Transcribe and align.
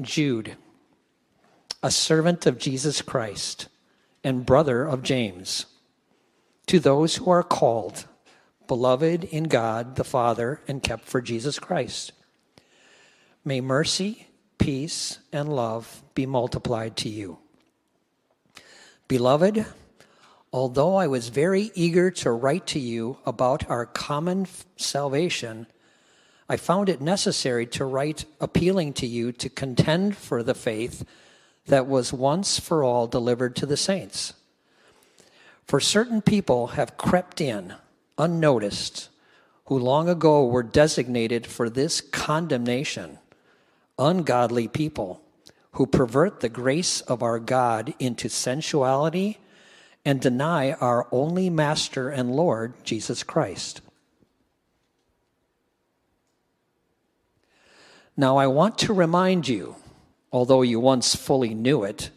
Jude, 0.00 0.56
a 1.82 1.90
servant 1.90 2.46
of 2.46 2.58
Jesus 2.58 3.02
Christ 3.02 3.68
and 4.24 4.46
brother 4.46 4.84
of 4.86 5.02
James, 5.02 5.66
to 6.66 6.80
those 6.80 7.16
who 7.16 7.30
are 7.30 7.42
called, 7.42 8.06
beloved 8.66 9.24
in 9.24 9.44
God 9.44 9.96
the 9.96 10.04
Father, 10.04 10.62
and 10.66 10.82
kept 10.82 11.04
for 11.04 11.20
Jesus 11.20 11.58
Christ. 11.58 12.12
May 13.44 13.60
mercy, 13.60 14.28
peace, 14.56 15.18
and 15.30 15.54
love 15.54 16.02
be 16.14 16.24
multiplied 16.24 16.96
to 16.98 17.10
you. 17.10 17.38
Beloved, 19.08 19.66
although 20.54 20.96
I 20.96 21.06
was 21.06 21.28
very 21.28 21.70
eager 21.74 22.10
to 22.12 22.30
write 22.30 22.66
to 22.68 22.78
you 22.78 23.18
about 23.26 23.68
our 23.68 23.84
common 23.84 24.46
salvation, 24.76 25.66
I 26.48 26.56
found 26.56 26.88
it 26.88 27.00
necessary 27.00 27.66
to 27.66 27.84
write 27.84 28.24
appealing 28.40 28.92
to 28.94 29.06
you 29.06 29.32
to 29.32 29.48
contend 29.48 30.16
for 30.16 30.42
the 30.42 30.54
faith 30.54 31.04
that 31.66 31.86
was 31.86 32.12
once 32.12 32.58
for 32.58 32.82
all 32.82 33.06
delivered 33.06 33.56
to 33.56 33.66
the 33.66 33.76
saints. 33.76 34.34
For 35.64 35.80
certain 35.80 36.20
people 36.20 36.68
have 36.68 36.96
crept 36.96 37.40
in 37.40 37.74
unnoticed, 38.18 39.08
who 39.66 39.78
long 39.78 40.08
ago 40.08 40.44
were 40.46 40.62
designated 40.62 41.46
for 41.46 41.70
this 41.70 42.00
condemnation, 42.00 43.18
ungodly 43.98 44.68
people 44.68 45.22
who 45.72 45.86
pervert 45.86 46.40
the 46.40 46.48
grace 46.48 47.00
of 47.02 47.22
our 47.22 47.38
God 47.38 47.94
into 47.98 48.28
sensuality 48.28 49.38
and 50.04 50.20
deny 50.20 50.72
our 50.72 51.06
only 51.10 51.48
Master 51.48 52.10
and 52.10 52.34
Lord, 52.34 52.74
Jesus 52.84 53.22
Christ. 53.22 53.80
Now, 58.22 58.36
I 58.36 58.46
want 58.46 58.78
to 58.78 58.92
remind 58.92 59.48
you, 59.48 59.74
although 60.30 60.62
you 60.62 60.78
once 60.78 61.16
fully 61.16 61.54
knew 61.54 61.82
it, 61.82 62.10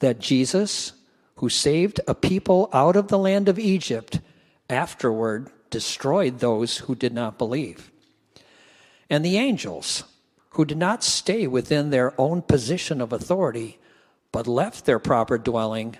that 0.00 0.18
Jesus, 0.18 0.92
who 1.36 1.48
saved 1.48 2.02
a 2.06 2.14
people 2.14 2.68
out 2.70 2.96
of 2.96 3.08
the 3.08 3.16
land 3.16 3.48
of 3.48 3.58
Egypt, 3.58 4.20
afterward 4.68 5.50
destroyed 5.70 6.40
those 6.40 6.76
who 6.76 6.94
did 6.94 7.14
not 7.14 7.38
believe. 7.38 7.90
And 9.08 9.24
the 9.24 9.38
angels, 9.38 10.04
who 10.50 10.66
did 10.66 10.76
not 10.76 11.02
stay 11.02 11.46
within 11.46 11.88
their 11.88 12.12
own 12.20 12.42
position 12.42 13.00
of 13.00 13.10
authority, 13.10 13.78
but 14.30 14.46
left 14.46 14.84
their 14.84 14.98
proper 14.98 15.38
dwelling, 15.38 15.96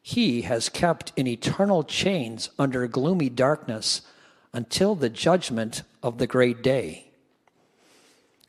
he 0.00 0.40
has 0.40 0.70
kept 0.70 1.12
in 1.16 1.26
eternal 1.26 1.84
chains 1.84 2.48
under 2.58 2.88
gloomy 2.88 3.28
darkness 3.28 4.00
until 4.54 4.94
the 4.94 5.10
judgment 5.10 5.82
of 6.02 6.16
the 6.16 6.26
great 6.26 6.62
day. 6.62 7.05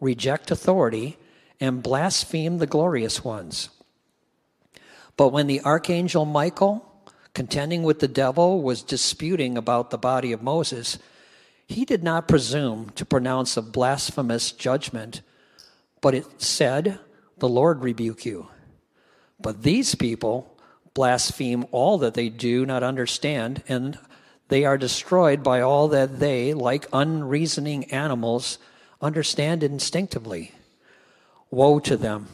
reject 0.00 0.50
authority, 0.50 1.18
and 1.60 1.82
blaspheme 1.82 2.58
the 2.58 2.66
glorious 2.66 3.22
ones. 3.22 3.68
But 5.16 5.28
when 5.28 5.46
the 5.46 5.60
archangel 5.60 6.24
Michael, 6.24 6.86
contending 7.34 7.82
with 7.82 8.00
the 8.00 8.08
devil, 8.08 8.62
was 8.62 8.82
disputing 8.82 9.58
about 9.58 9.90
the 9.90 9.98
body 9.98 10.32
of 10.32 10.42
Moses, 10.42 10.98
he 11.66 11.84
did 11.84 12.02
not 12.02 12.26
presume 12.26 12.90
to 12.96 13.04
pronounce 13.04 13.56
a 13.56 13.62
blasphemous 13.62 14.50
judgment, 14.50 15.20
but 16.00 16.14
it 16.14 16.42
said, 16.42 16.98
The 17.38 17.48
Lord 17.48 17.82
rebuke 17.82 18.24
you. 18.24 18.48
But 19.38 19.62
these 19.62 19.94
people, 19.94 20.58
blaspheme 20.94 21.66
all 21.70 21.98
that 21.98 22.14
they 22.14 22.28
do 22.28 22.66
not 22.66 22.82
understand, 22.82 23.62
and 23.68 23.98
they 24.48 24.64
are 24.64 24.76
destroyed 24.76 25.42
by 25.42 25.60
all 25.60 25.88
that 25.88 26.18
they, 26.18 26.54
like 26.54 26.88
unreasoning 26.92 27.84
animals, 27.92 28.58
understand 29.00 29.62
instinctively. 29.62 30.52
Woe 31.50 31.80
to 31.80 31.96
them, 31.96 32.28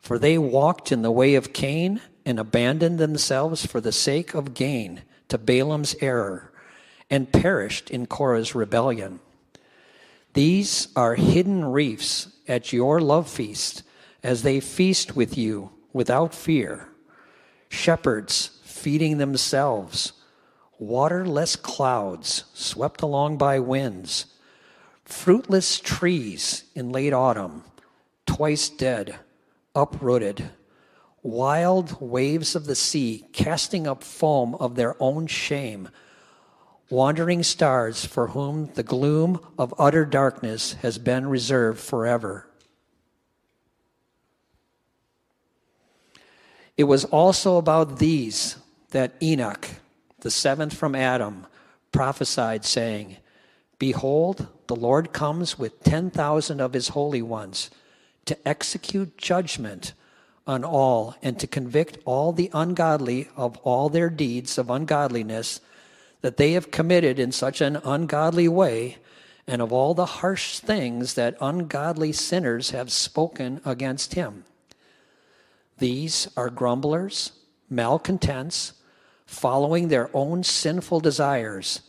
for 0.00 0.18
they 0.18 0.36
walked 0.38 0.92
in 0.92 1.02
the 1.02 1.10
way 1.10 1.34
of 1.34 1.52
Cain 1.52 2.00
and 2.26 2.38
abandoned 2.38 2.98
themselves 2.98 3.64
for 3.64 3.80
the 3.80 3.92
sake 3.92 4.34
of 4.34 4.54
gain 4.54 5.02
to 5.28 5.38
Balaam's 5.38 5.94
error, 6.00 6.52
and 7.10 7.32
perished 7.32 7.90
in 7.90 8.06
Korah's 8.06 8.54
rebellion. 8.54 9.20
These 10.32 10.88
are 10.96 11.14
hidden 11.14 11.64
reefs 11.64 12.28
at 12.48 12.72
your 12.72 13.00
love 13.00 13.28
feast 13.28 13.82
as 14.22 14.42
they 14.42 14.60
feast 14.60 15.14
with 15.14 15.38
you 15.38 15.70
without 15.92 16.34
fear 16.34 16.88
shepherds 17.74 18.60
feeding 18.62 19.18
themselves, 19.18 20.12
waterless 20.78 21.56
clouds 21.56 22.44
swept 22.54 23.02
along 23.02 23.36
by 23.36 23.58
winds, 23.58 24.26
fruitless 25.04 25.80
trees 25.80 26.64
in 26.74 26.90
late 26.90 27.12
autumn, 27.12 27.64
twice 28.26 28.68
dead, 28.68 29.16
uprooted, 29.74 30.50
wild 31.22 32.00
waves 32.00 32.54
of 32.54 32.66
the 32.66 32.74
sea 32.74 33.24
casting 33.32 33.86
up 33.86 34.02
foam 34.02 34.54
of 34.56 34.76
their 34.76 34.94
own 35.00 35.26
shame, 35.26 35.88
wandering 36.90 37.42
stars 37.42 38.04
for 38.04 38.28
whom 38.28 38.66
the 38.74 38.82
gloom 38.82 39.40
of 39.58 39.74
utter 39.78 40.04
darkness 40.04 40.74
has 40.74 40.98
been 40.98 41.28
reserved 41.28 41.80
forever. 41.80 42.46
It 46.76 46.84
was 46.84 47.04
also 47.04 47.56
about 47.56 47.98
these 47.98 48.56
that 48.90 49.14
Enoch, 49.22 49.68
the 50.20 50.30
seventh 50.30 50.74
from 50.74 50.94
Adam, 50.94 51.46
prophesied, 51.92 52.64
saying, 52.64 53.16
Behold, 53.78 54.48
the 54.66 54.76
Lord 54.76 55.12
comes 55.12 55.58
with 55.58 55.82
10,000 55.82 56.60
of 56.60 56.72
his 56.72 56.88
holy 56.88 57.22
ones 57.22 57.70
to 58.26 58.48
execute 58.48 59.18
judgment 59.18 59.92
on 60.46 60.64
all 60.64 61.14
and 61.22 61.38
to 61.38 61.46
convict 61.46 61.98
all 62.04 62.32
the 62.32 62.50
ungodly 62.52 63.28
of 63.36 63.56
all 63.58 63.88
their 63.88 64.10
deeds 64.10 64.58
of 64.58 64.70
ungodliness 64.70 65.60
that 66.20 66.36
they 66.36 66.52
have 66.52 66.70
committed 66.70 67.18
in 67.18 67.32
such 67.32 67.60
an 67.60 67.76
ungodly 67.84 68.48
way 68.48 68.98
and 69.46 69.60
of 69.60 69.72
all 69.72 69.94
the 69.94 70.06
harsh 70.06 70.58
things 70.58 71.14
that 71.14 71.36
ungodly 71.40 72.12
sinners 72.12 72.70
have 72.70 72.90
spoken 72.90 73.60
against 73.64 74.14
him. 74.14 74.44
These 75.78 76.28
are 76.36 76.50
grumblers, 76.50 77.32
malcontents, 77.68 78.72
following 79.26 79.88
their 79.88 80.08
own 80.14 80.44
sinful 80.44 81.00
desires. 81.00 81.82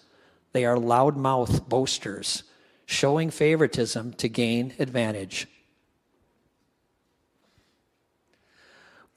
They 0.51 0.65
are 0.65 0.77
loudmouth 0.77 1.67
boasters, 1.69 2.43
showing 2.85 3.29
favoritism 3.29 4.13
to 4.13 4.29
gain 4.29 4.73
advantage. 4.79 5.47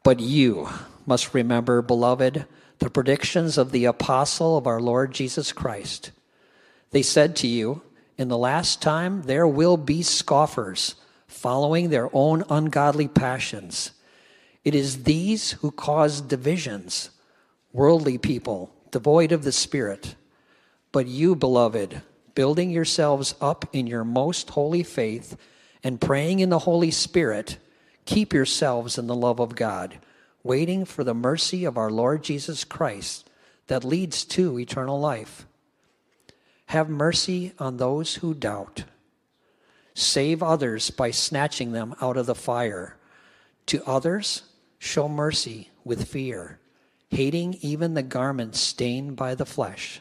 But 0.02 0.20
you 0.20 0.68
must 1.06 1.34
remember, 1.34 1.82
beloved, 1.82 2.46
the 2.78 2.90
predictions 2.90 3.58
of 3.58 3.72
the 3.72 3.84
apostle 3.84 4.56
of 4.56 4.66
our 4.66 4.80
Lord 4.80 5.12
Jesus 5.12 5.52
Christ. 5.52 6.12
They 6.90 7.02
said 7.02 7.36
to 7.36 7.46
you, 7.46 7.82
In 8.16 8.28
the 8.28 8.38
last 8.38 8.80
time 8.80 9.22
there 9.22 9.46
will 9.46 9.76
be 9.76 10.02
scoffers, 10.02 10.94
following 11.26 11.90
their 11.90 12.08
own 12.14 12.44
ungodly 12.48 13.08
passions 13.08 13.92
it 14.68 14.74
is 14.74 15.04
these 15.04 15.52
who 15.52 15.70
cause 15.70 16.20
divisions, 16.20 17.08
worldly 17.72 18.18
people, 18.18 18.70
devoid 18.90 19.32
of 19.32 19.42
the 19.42 19.50
Spirit. 19.50 20.14
But 20.92 21.06
you, 21.06 21.34
beloved, 21.34 22.02
building 22.38 22.70
yourselves 22.70 23.34
up 23.40 23.64
in 23.72 23.88
your 23.88 24.04
most 24.04 24.50
holy 24.50 24.84
faith 24.84 25.36
and 25.82 26.00
praying 26.00 26.38
in 26.38 26.50
the 26.50 26.60
Holy 26.60 26.92
Spirit, 26.92 27.58
keep 28.04 28.32
yourselves 28.32 28.96
in 28.96 29.08
the 29.08 29.14
love 29.16 29.40
of 29.40 29.56
God, 29.56 29.98
waiting 30.44 30.84
for 30.84 31.02
the 31.02 31.12
mercy 31.12 31.64
of 31.64 31.76
our 31.76 31.90
Lord 31.90 32.22
Jesus 32.22 32.62
Christ 32.62 33.28
that 33.66 33.82
leads 33.82 34.24
to 34.26 34.56
eternal 34.56 35.00
life. 35.00 35.48
Have 36.66 36.88
mercy 36.88 37.54
on 37.58 37.76
those 37.78 38.14
who 38.14 38.34
doubt. 38.34 38.84
Save 39.94 40.40
others 40.40 40.90
by 40.92 41.10
snatching 41.10 41.72
them 41.72 41.92
out 42.00 42.16
of 42.16 42.26
the 42.26 42.36
fire. 42.36 42.96
To 43.66 43.82
others, 43.84 44.44
Show 44.78 45.08
mercy 45.08 45.70
with 45.84 46.08
fear, 46.08 46.60
hating 47.10 47.58
even 47.62 47.94
the 47.94 48.02
garments 48.02 48.60
stained 48.60 49.16
by 49.16 49.34
the 49.34 49.46
flesh. 49.46 50.00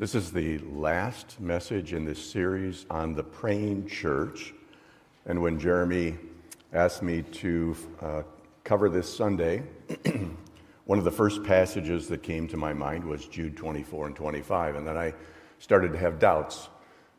This 0.00 0.14
is 0.14 0.30
the 0.30 0.58
last 0.58 1.40
message 1.40 1.92
in 1.92 2.04
this 2.04 2.24
series 2.24 2.86
on 2.88 3.14
the 3.14 3.24
praying 3.24 3.88
church. 3.88 4.54
And 5.26 5.42
when 5.42 5.58
Jeremy 5.58 6.16
asked 6.72 7.02
me 7.02 7.22
to 7.22 7.76
uh, 8.00 8.22
cover 8.62 8.88
this 8.88 9.12
Sunday, 9.12 9.64
one 10.84 10.98
of 11.00 11.04
the 11.04 11.10
first 11.10 11.42
passages 11.42 12.06
that 12.06 12.22
came 12.22 12.46
to 12.46 12.56
my 12.56 12.72
mind 12.72 13.02
was 13.02 13.26
Jude 13.26 13.56
24 13.56 14.06
and 14.06 14.14
25. 14.14 14.76
And 14.76 14.86
then 14.86 14.96
I 14.96 15.14
started 15.58 15.90
to 15.90 15.98
have 15.98 16.20
doubts 16.20 16.68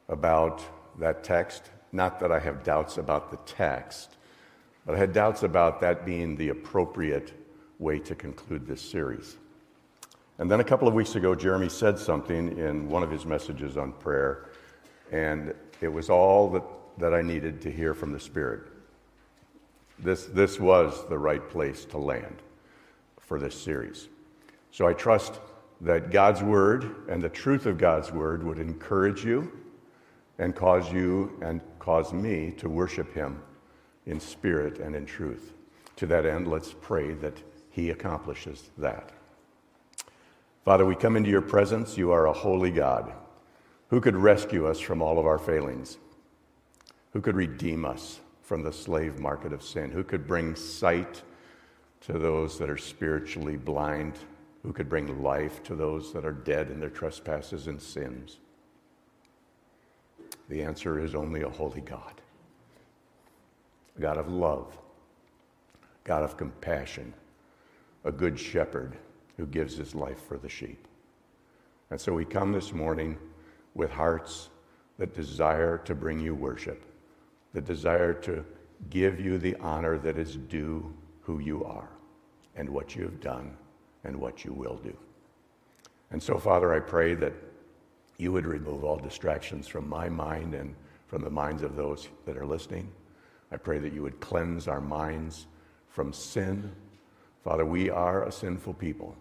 about 0.07 0.63
that 0.99 1.21
text. 1.21 1.71
Not 1.91 2.17
that 2.21 2.31
I 2.31 2.39
have 2.39 2.63
doubts 2.63 2.97
about 2.97 3.29
the 3.29 3.39
text, 3.45 4.15
but 4.85 4.95
I 4.95 4.97
had 4.99 5.11
doubts 5.11 5.43
about 5.43 5.81
that 5.81 6.05
being 6.05 6.37
the 6.37 6.47
appropriate 6.47 7.33
way 7.77 7.99
to 7.99 8.15
conclude 8.15 8.65
this 8.65 8.81
series. 8.81 9.35
And 10.39 10.49
then 10.49 10.61
a 10.61 10.63
couple 10.63 10.87
of 10.87 10.93
weeks 10.93 11.15
ago, 11.15 11.35
Jeremy 11.35 11.67
said 11.67 11.99
something 11.99 12.57
in 12.57 12.87
one 12.87 13.03
of 13.03 13.11
his 13.11 13.25
messages 13.25 13.75
on 13.75 13.91
prayer, 13.91 14.45
and 15.11 15.53
it 15.81 15.89
was 15.89 16.09
all 16.09 16.49
that, 16.51 16.63
that 16.97 17.13
I 17.13 17.21
needed 17.21 17.61
to 17.61 17.71
hear 17.71 17.93
from 17.93 18.13
the 18.13 18.19
Spirit. 18.21 18.61
This, 19.99 20.27
this 20.27 20.57
was 20.57 21.05
the 21.09 21.17
right 21.17 21.47
place 21.49 21.83
to 21.85 21.97
land 21.97 22.37
for 23.19 23.37
this 23.37 23.53
series. 23.53 24.07
So 24.71 24.87
I 24.87 24.93
trust 24.93 25.41
that 25.81 26.09
God's 26.09 26.41
Word 26.41 27.07
and 27.09 27.21
the 27.21 27.29
truth 27.29 27.65
of 27.65 27.77
God's 27.77 28.09
Word 28.13 28.41
would 28.41 28.59
encourage 28.59 29.25
you 29.25 29.51
and 30.37 30.55
cause 30.55 30.89
you 30.89 31.37
and 31.41 31.59
cause 31.79 32.13
me 32.13 32.51
to 32.59 32.69
worship 32.69 33.13
Him 33.13 33.41
in 34.05 34.21
spirit 34.21 34.79
and 34.79 34.95
in 34.95 35.05
truth. 35.05 35.53
To 35.97 36.05
that 36.05 36.25
end, 36.25 36.47
let's 36.47 36.73
pray 36.79 37.13
that 37.15 37.37
He 37.71 37.89
accomplishes 37.89 38.69
that. 38.77 39.11
Father, 40.69 40.85
we 40.85 40.93
come 40.93 41.17
into 41.17 41.31
your 41.31 41.41
presence. 41.41 41.97
You 41.97 42.11
are 42.11 42.27
a 42.27 42.31
holy 42.31 42.69
God. 42.69 43.11
Who 43.87 43.99
could 43.99 44.15
rescue 44.15 44.67
us 44.67 44.79
from 44.79 45.01
all 45.01 45.17
of 45.17 45.25
our 45.25 45.39
failings? 45.39 45.97
Who 47.11 47.21
could 47.21 47.35
redeem 47.35 47.85
us 47.85 48.19
from 48.43 48.61
the 48.61 48.71
slave 48.71 49.17
market 49.17 49.51
of 49.51 49.63
sin? 49.63 49.89
Who 49.89 50.03
could 50.03 50.27
bring 50.27 50.53
sight 50.55 51.23
to 52.01 52.13
those 52.13 52.59
that 52.59 52.69
are 52.69 52.77
spiritually 52.77 53.57
blind? 53.57 54.19
Who 54.61 54.71
could 54.71 54.87
bring 54.87 55.23
life 55.23 55.63
to 55.63 55.75
those 55.75 56.13
that 56.13 56.23
are 56.23 56.31
dead 56.31 56.69
in 56.69 56.79
their 56.79 56.91
trespasses 56.91 57.65
and 57.65 57.81
sins? 57.81 58.37
The 60.49 60.61
answer 60.61 61.03
is 61.03 61.15
only 61.15 61.41
a 61.41 61.49
holy 61.49 61.81
God, 61.81 62.21
a 63.97 64.01
God 64.01 64.19
of 64.19 64.31
love, 64.31 64.77
God 66.03 66.21
of 66.21 66.37
compassion, 66.37 67.15
a 68.03 68.11
good 68.11 68.39
shepherd 68.39 68.99
who 69.39 69.45
gives 69.45 69.77
his 69.77 69.95
life 69.95 70.19
for 70.27 70.37
the 70.37 70.49
sheep. 70.49 70.85
And 71.91 71.99
so 71.99 72.13
we 72.13 72.25
come 72.25 72.51
this 72.51 72.73
morning 72.73 73.17
with 73.73 73.89
hearts 73.89 74.49
that 74.97 75.15
desire 75.15 75.77
to 75.77 75.95
bring 75.95 76.19
you 76.19 76.35
worship, 76.35 76.83
the 77.53 77.61
desire 77.61 78.13
to 78.13 78.43
give 78.89 79.17
you 79.17 79.37
the 79.37 79.55
honor 79.61 79.97
that 79.97 80.17
is 80.17 80.35
due 80.35 80.93
who 81.21 81.39
you 81.39 81.63
are 81.63 81.87
and 82.57 82.69
what 82.69 82.97
you 82.97 83.03
have 83.03 83.21
done 83.21 83.55
and 84.03 84.13
what 84.13 84.43
you 84.43 84.51
will 84.51 84.75
do. 84.75 84.95
And 86.11 86.21
so, 86.21 86.37
Father, 86.37 86.73
I 86.73 86.81
pray 86.81 87.15
that 87.15 87.33
you 88.17 88.33
would 88.33 88.45
remove 88.45 88.83
all 88.83 88.97
distractions 88.97 89.69
from 89.69 89.87
my 89.87 90.09
mind 90.09 90.53
and 90.53 90.75
from 91.07 91.21
the 91.21 91.29
minds 91.29 91.63
of 91.63 91.77
those 91.77 92.09
that 92.25 92.35
are 92.35 92.45
listening. 92.45 92.91
I 93.53 93.57
pray 93.57 93.79
that 93.79 93.93
you 93.93 94.01
would 94.01 94.19
cleanse 94.19 94.67
our 94.67 94.81
minds 94.81 95.47
from 95.87 96.11
sin. 96.11 96.73
Father, 97.41 97.65
we 97.65 97.89
are 97.89 98.25
a 98.25 98.31
sinful 98.33 98.73
people. 98.73 99.15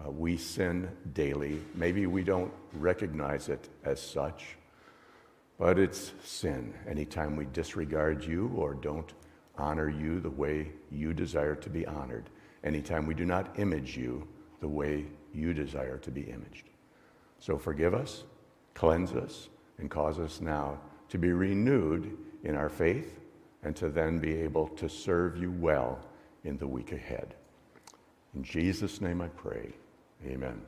Uh, 0.00 0.10
we 0.10 0.36
sin 0.36 0.88
daily. 1.12 1.60
Maybe 1.74 2.06
we 2.06 2.22
don't 2.22 2.52
recognize 2.74 3.48
it 3.48 3.68
as 3.84 4.00
such, 4.00 4.56
but 5.58 5.78
it's 5.78 6.12
sin 6.24 6.72
anytime 6.88 7.36
we 7.36 7.46
disregard 7.46 8.24
you 8.24 8.50
or 8.56 8.74
don't 8.74 9.12
honor 9.58 9.90
you 9.90 10.20
the 10.20 10.30
way 10.30 10.72
you 10.90 11.12
desire 11.12 11.54
to 11.54 11.68
be 11.68 11.86
honored, 11.86 12.30
anytime 12.64 13.06
we 13.06 13.14
do 13.14 13.26
not 13.26 13.58
image 13.58 13.96
you 13.96 14.26
the 14.60 14.68
way 14.68 15.04
you 15.34 15.52
desire 15.52 15.98
to 15.98 16.10
be 16.10 16.22
imaged. 16.22 16.70
So 17.38 17.58
forgive 17.58 17.94
us, 17.94 18.24
cleanse 18.74 19.12
us, 19.12 19.48
and 19.78 19.90
cause 19.90 20.18
us 20.18 20.40
now 20.40 20.78
to 21.08 21.18
be 21.18 21.32
renewed 21.32 22.16
in 22.44 22.54
our 22.54 22.68
faith 22.68 23.20
and 23.62 23.76
to 23.76 23.88
then 23.88 24.18
be 24.18 24.34
able 24.34 24.68
to 24.68 24.88
serve 24.88 25.36
you 25.36 25.50
well 25.50 25.98
in 26.44 26.56
the 26.56 26.66
week 26.66 26.92
ahead. 26.92 27.34
In 28.34 28.42
Jesus' 28.42 29.00
name 29.00 29.20
I 29.20 29.28
pray. 29.28 29.72
Amen. 30.26 30.60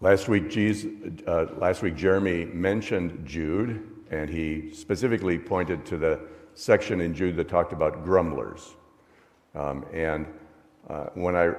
Last 0.00 0.28
week, 0.28 0.48
Jesus, 0.48 0.92
uh, 1.26 1.46
last 1.58 1.82
week, 1.82 1.96
Jeremy 1.96 2.44
mentioned 2.44 3.26
Jude, 3.26 3.84
and 4.12 4.30
he 4.30 4.72
specifically 4.72 5.38
pointed 5.40 5.84
to 5.86 5.96
the 5.96 6.20
section 6.54 7.00
in 7.00 7.14
Jude 7.14 7.34
that 7.36 7.48
talked 7.48 7.72
about 7.72 8.04
grumblers. 8.04 8.76
Um, 9.56 9.84
and 9.92 10.26
uh, 10.88 11.06
when 11.14 11.34
I 11.34 11.54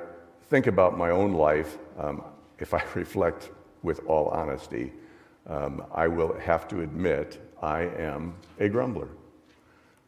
think 0.50 0.68
about 0.68 0.98
my 0.98 1.10
own 1.10 1.34
life, 1.34 1.78
um, 1.98 2.24
if 2.60 2.74
I 2.74 2.82
reflect 2.96 3.52
with 3.84 4.00
all 4.06 4.30
honesty, 4.30 4.94
um, 5.48 5.84
I 5.94 6.08
will 6.08 6.38
have 6.40 6.66
to 6.70 6.82
admit 6.82 7.42
I 7.62 7.82
am 7.82 8.36
a 8.60 8.70
grumbler. 8.70 9.10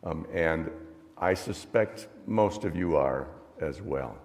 Um, 0.06 0.26
and 0.34 0.72
I 1.18 1.34
suspect 1.34 2.08
most 2.28 2.64
of 2.64 2.78
you 2.78 2.96
are 2.96 3.28
as 3.60 3.82
well. 3.82 4.18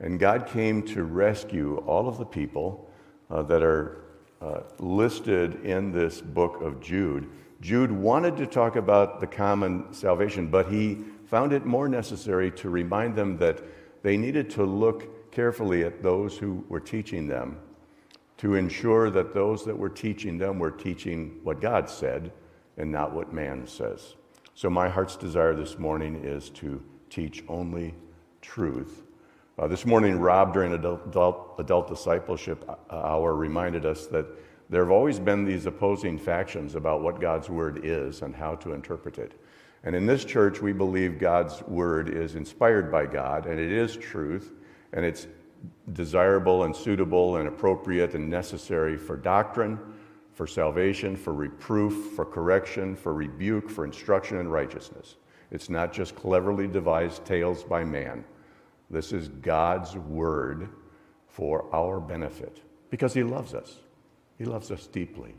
And 0.00 0.18
God 0.18 0.46
came 0.46 0.82
to 0.88 1.04
rescue 1.04 1.78
all 1.86 2.08
of 2.08 2.18
the 2.18 2.26
people 2.26 2.90
uh, 3.30 3.42
that 3.44 3.62
are 3.62 3.98
uh, 4.40 4.60
listed 4.78 5.64
in 5.64 5.90
this 5.90 6.20
book 6.20 6.60
of 6.60 6.80
Jude. 6.80 7.28
Jude 7.60 7.90
wanted 7.90 8.36
to 8.36 8.46
talk 8.46 8.76
about 8.76 9.20
the 9.20 9.26
common 9.26 9.92
salvation, 9.92 10.48
but 10.48 10.70
he 10.70 10.98
found 11.24 11.52
it 11.52 11.64
more 11.64 11.88
necessary 11.88 12.50
to 12.52 12.68
remind 12.68 13.16
them 13.16 13.38
that 13.38 13.62
they 14.02 14.16
needed 14.16 14.50
to 14.50 14.64
look 14.64 15.32
carefully 15.32 15.84
at 15.84 16.02
those 16.02 16.36
who 16.36 16.64
were 16.68 16.80
teaching 16.80 17.26
them 17.26 17.58
to 18.36 18.54
ensure 18.54 19.10
that 19.10 19.32
those 19.32 19.64
that 19.64 19.76
were 19.76 19.88
teaching 19.88 20.36
them 20.36 20.58
were 20.58 20.70
teaching 20.70 21.40
what 21.42 21.60
God 21.60 21.88
said 21.88 22.30
and 22.76 22.92
not 22.92 23.12
what 23.12 23.32
man 23.32 23.66
says. 23.66 24.14
So, 24.54 24.68
my 24.68 24.88
heart's 24.88 25.16
desire 25.16 25.54
this 25.54 25.78
morning 25.78 26.22
is 26.22 26.50
to 26.50 26.82
teach 27.08 27.42
only 27.48 27.94
truth 28.42 29.05
uh, 29.58 29.66
this 29.66 29.86
morning, 29.86 30.18
Rob, 30.18 30.52
during 30.52 30.74
adult, 30.74 31.06
adult, 31.06 31.54
adult 31.58 31.88
discipleship 31.88 32.68
uh, 32.68 32.94
hour, 32.94 33.34
reminded 33.34 33.86
us 33.86 34.06
that 34.08 34.26
there 34.68 34.82
have 34.82 34.90
always 34.90 35.18
been 35.18 35.44
these 35.44 35.66
opposing 35.66 36.18
factions 36.18 36.74
about 36.74 37.00
what 37.00 37.20
God's 37.20 37.48
word 37.48 37.80
is 37.84 38.22
and 38.22 38.34
how 38.34 38.56
to 38.56 38.72
interpret 38.72 39.18
it. 39.18 39.40
And 39.84 39.94
in 39.94 40.04
this 40.04 40.24
church, 40.24 40.60
we 40.60 40.72
believe 40.72 41.18
God's 41.18 41.62
word 41.62 42.10
is 42.10 42.34
inspired 42.34 42.90
by 42.90 43.06
God 43.06 43.46
and 43.46 43.60
it 43.60 43.70
is 43.70 43.96
truth 43.96 44.52
and 44.92 45.04
it's 45.04 45.28
desirable 45.92 46.64
and 46.64 46.74
suitable 46.74 47.36
and 47.36 47.48
appropriate 47.48 48.14
and 48.14 48.28
necessary 48.28 48.96
for 48.96 49.16
doctrine, 49.16 49.78
for 50.32 50.46
salvation, 50.46 51.16
for 51.16 51.32
reproof, 51.32 52.14
for 52.14 52.24
correction, 52.24 52.96
for 52.96 53.14
rebuke, 53.14 53.70
for 53.70 53.84
instruction 53.84 54.38
in 54.38 54.48
righteousness. 54.48 55.16
It's 55.50 55.70
not 55.70 55.92
just 55.92 56.16
cleverly 56.16 56.66
devised 56.66 57.24
tales 57.24 57.62
by 57.62 57.84
man. 57.84 58.24
This 58.90 59.12
is 59.12 59.28
God's 59.28 59.96
word 59.96 60.68
for 61.28 61.66
our 61.74 62.00
benefit 62.00 62.60
because 62.90 63.14
He 63.14 63.22
loves 63.22 63.54
us. 63.54 63.76
He 64.38 64.44
loves 64.44 64.70
us 64.70 64.86
deeply. 64.86 65.34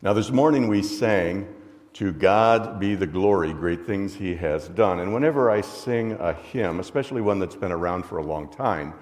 Now, 0.00 0.12
this 0.12 0.30
morning 0.30 0.68
we 0.68 0.82
sang 0.82 1.54
To 1.94 2.12
God 2.12 2.78
be 2.78 2.94
the 2.94 3.06
glory, 3.06 3.52
great 3.52 3.84
things 3.84 4.14
he 4.14 4.36
has 4.36 4.68
done. 4.68 5.00
And 5.00 5.12
whenever 5.12 5.50
I 5.50 5.62
sing 5.62 6.12
a 6.12 6.32
hymn, 6.32 6.78
especially 6.78 7.20
one 7.20 7.40
that's 7.40 7.56
been 7.56 7.72
around 7.72 8.04
for 8.04 8.18
a 8.18 8.22
long 8.22 8.48
time, 8.48 8.94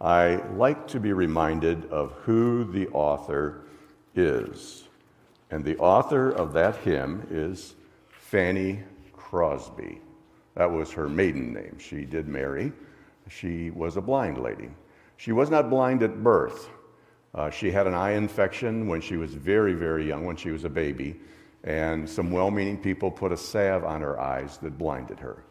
I 0.00 0.36
like 0.54 0.88
to 0.88 0.98
be 0.98 1.12
reminded 1.12 1.86
of 1.90 2.12
who 2.24 2.64
the 2.64 2.88
author 2.88 3.62
is. 4.16 4.88
And 5.50 5.64
the 5.64 5.76
author 5.78 6.30
of 6.30 6.52
that 6.54 6.76
hymn 6.76 7.26
is 7.30 7.74
Fanny 8.08 8.80
Crosby. 9.12 10.00
That 10.60 10.72
was 10.72 10.92
her 10.92 11.08
maiden 11.08 11.54
name. 11.54 11.78
She 11.78 12.04
did 12.04 12.28
marry. 12.28 12.70
She 13.30 13.70
was 13.70 13.96
a 13.96 14.02
blind 14.02 14.36
lady. 14.36 14.68
She 15.16 15.32
was 15.32 15.48
not 15.48 15.70
blind 15.70 16.02
at 16.02 16.22
birth. 16.22 16.68
Uh, 17.34 17.48
she 17.48 17.70
had 17.70 17.86
an 17.86 17.94
eye 17.94 18.10
infection 18.10 18.86
when 18.86 19.00
she 19.00 19.16
was 19.16 19.32
very, 19.32 19.72
very 19.72 20.06
young, 20.06 20.26
when 20.26 20.36
she 20.36 20.50
was 20.50 20.64
a 20.64 20.68
baby, 20.68 21.18
and 21.64 22.06
some 22.06 22.30
well 22.30 22.50
meaning 22.50 22.76
people 22.76 23.10
put 23.10 23.32
a 23.32 23.38
salve 23.38 23.84
on 23.84 24.02
her 24.02 24.20
eyes 24.20 24.58
that 24.58 24.76
blinded 24.76 25.18
her. 25.20 25.42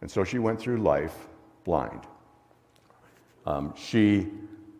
And 0.00 0.10
so 0.10 0.24
she 0.24 0.40
went 0.40 0.58
through 0.58 0.78
life 0.78 1.28
blind. 1.62 2.00
Um, 3.46 3.72
she 3.76 4.26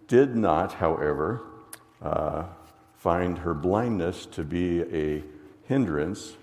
did 0.09 0.35
not, 0.35 0.73
however, 0.73 1.43
uh, 2.03 2.47
find 2.97 3.39
her 3.39 3.55
blindness 3.55 4.27
to 4.33 4.43
be 4.43 4.83
a 4.83 5.23
hindrance 5.69 6.37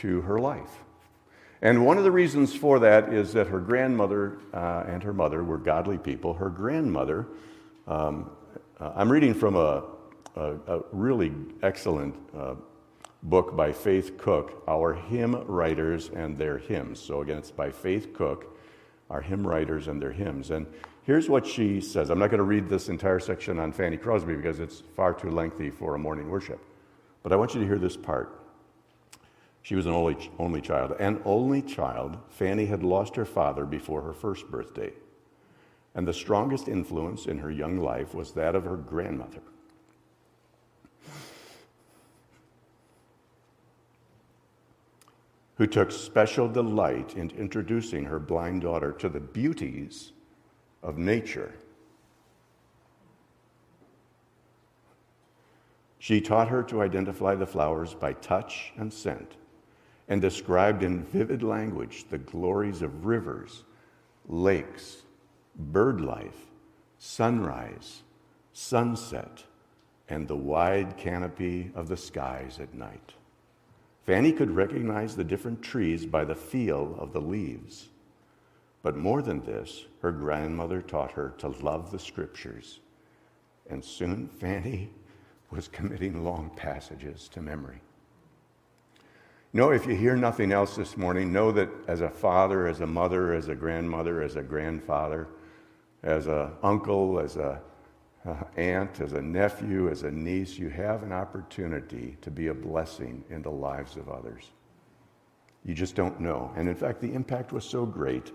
to 0.00 0.22
her 0.22 0.40
life. 0.40 0.81
And 1.62 1.86
one 1.86 1.96
of 1.96 2.02
the 2.02 2.10
reasons 2.10 2.52
for 2.52 2.80
that 2.80 3.12
is 3.12 3.32
that 3.34 3.46
her 3.46 3.60
grandmother 3.60 4.38
uh, 4.52 4.82
and 4.88 5.00
her 5.04 5.12
mother 5.12 5.44
were 5.44 5.58
godly 5.58 5.96
people. 5.96 6.34
Her 6.34 6.50
grandmother, 6.50 7.28
um, 7.86 8.30
uh, 8.80 8.90
I'm 8.96 9.10
reading 9.10 9.32
from 9.32 9.54
a, 9.54 9.84
a, 10.34 10.54
a 10.66 10.80
really 10.90 11.32
excellent 11.62 12.16
uh, 12.36 12.56
book 13.22 13.54
by 13.54 13.70
Faith 13.70 14.18
Cook, 14.18 14.64
Our 14.66 14.92
Hymn 14.92 15.36
Writers 15.46 16.10
and 16.12 16.36
Their 16.36 16.58
Hymns. 16.58 16.98
So 16.98 17.22
again, 17.22 17.38
it's 17.38 17.52
by 17.52 17.70
Faith 17.70 18.12
Cook, 18.12 18.58
Our 19.08 19.20
Hymn 19.20 19.46
Writers 19.46 19.86
and 19.86 20.02
Their 20.02 20.10
Hymns. 20.10 20.50
And 20.50 20.66
here's 21.04 21.28
what 21.28 21.46
she 21.46 21.80
says. 21.80 22.10
I'm 22.10 22.18
not 22.18 22.30
going 22.30 22.38
to 22.38 22.44
read 22.44 22.68
this 22.68 22.88
entire 22.88 23.20
section 23.20 23.60
on 23.60 23.70
Fanny 23.70 23.96
Crosby 23.96 24.34
because 24.34 24.58
it's 24.58 24.82
far 24.96 25.14
too 25.14 25.30
lengthy 25.30 25.70
for 25.70 25.94
a 25.94 25.98
morning 25.98 26.28
worship. 26.28 26.58
But 27.22 27.32
I 27.32 27.36
want 27.36 27.54
you 27.54 27.60
to 27.60 27.66
hear 27.66 27.78
this 27.78 27.96
part. 27.96 28.41
She 29.62 29.76
was 29.76 29.86
an 29.86 29.92
only, 29.92 30.30
only 30.38 30.60
child. 30.60 30.96
An 30.98 31.22
only 31.24 31.62
child, 31.62 32.18
Fanny 32.28 32.66
had 32.66 32.82
lost 32.82 33.14
her 33.14 33.24
father 33.24 33.64
before 33.64 34.02
her 34.02 34.12
first 34.12 34.50
birthday. 34.50 34.92
And 35.94 36.06
the 36.06 36.12
strongest 36.12 36.68
influence 36.68 37.26
in 37.26 37.38
her 37.38 37.50
young 37.50 37.78
life 37.78 38.12
was 38.12 38.32
that 38.32 38.56
of 38.56 38.64
her 38.64 38.76
grandmother. 38.76 39.40
Who 45.56 45.66
took 45.68 45.92
special 45.92 46.48
delight 46.48 47.14
in 47.14 47.30
introducing 47.30 48.04
her 48.06 48.18
blind 48.18 48.62
daughter 48.62 48.90
to 48.92 49.08
the 49.08 49.20
beauties 49.20 50.10
of 50.82 50.98
nature. 50.98 51.54
She 56.00 56.20
taught 56.20 56.48
her 56.48 56.64
to 56.64 56.82
identify 56.82 57.36
the 57.36 57.46
flowers 57.46 57.94
by 57.94 58.14
touch 58.14 58.72
and 58.76 58.92
scent 58.92 59.36
and 60.12 60.20
described 60.20 60.82
in 60.82 61.02
vivid 61.02 61.42
language 61.42 62.04
the 62.10 62.18
glories 62.18 62.82
of 62.82 63.06
rivers, 63.06 63.64
lakes, 64.28 65.04
bird 65.56 66.02
life, 66.02 66.50
sunrise, 66.98 68.02
sunset, 68.52 69.42
and 70.10 70.28
the 70.28 70.36
wide 70.36 70.98
canopy 70.98 71.72
of 71.74 71.88
the 71.88 71.96
skies 71.96 72.58
at 72.60 72.74
night. 72.74 73.14
Fanny 74.04 74.32
could 74.32 74.50
recognize 74.50 75.16
the 75.16 75.24
different 75.24 75.62
trees 75.62 76.04
by 76.04 76.26
the 76.26 76.34
feel 76.34 76.94
of 76.98 77.14
the 77.14 77.20
leaves. 77.22 77.88
But 78.82 78.98
more 78.98 79.22
than 79.22 79.40
this, 79.40 79.86
her 80.02 80.12
grandmother 80.12 80.82
taught 80.82 81.12
her 81.12 81.32
to 81.38 81.48
love 81.48 81.90
the 81.90 81.98
scriptures. 81.98 82.80
And 83.70 83.82
soon 83.82 84.28
Fanny 84.28 84.90
was 85.50 85.68
committing 85.68 86.22
long 86.22 86.50
passages 86.54 87.28
to 87.28 87.40
memory. 87.40 87.80
Know 89.54 89.70
if 89.70 89.86
you 89.86 89.94
hear 89.94 90.16
nothing 90.16 90.50
else 90.50 90.76
this 90.76 90.96
morning, 90.96 91.30
know 91.30 91.52
that 91.52 91.68
as 91.86 92.00
a 92.00 92.08
father, 92.08 92.66
as 92.66 92.80
a 92.80 92.86
mother, 92.86 93.34
as 93.34 93.48
a 93.48 93.54
grandmother, 93.54 94.22
as 94.22 94.36
a 94.36 94.42
grandfather, 94.42 95.28
as 96.02 96.26
an 96.26 96.52
uncle, 96.62 97.20
as 97.20 97.36
a 97.36 97.60
aunt, 98.56 99.00
as 99.00 99.12
a 99.12 99.20
nephew, 99.20 99.90
as 99.90 100.04
a 100.04 100.10
niece, 100.10 100.56
you 100.56 100.68
have 100.68 101.02
an 101.02 101.12
opportunity 101.12 102.16
to 102.22 102.30
be 102.30 102.46
a 102.48 102.54
blessing 102.54 103.24
in 103.28 103.42
the 103.42 103.50
lives 103.50 103.96
of 103.96 104.08
others. 104.08 104.52
You 105.64 105.74
just 105.74 105.94
don't 105.94 106.20
know. 106.20 106.52
And 106.56 106.68
in 106.68 106.74
fact, 106.74 107.00
the 107.00 107.12
impact 107.12 107.52
was 107.52 107.64
so 107.64 107.84
great 107.84 108.32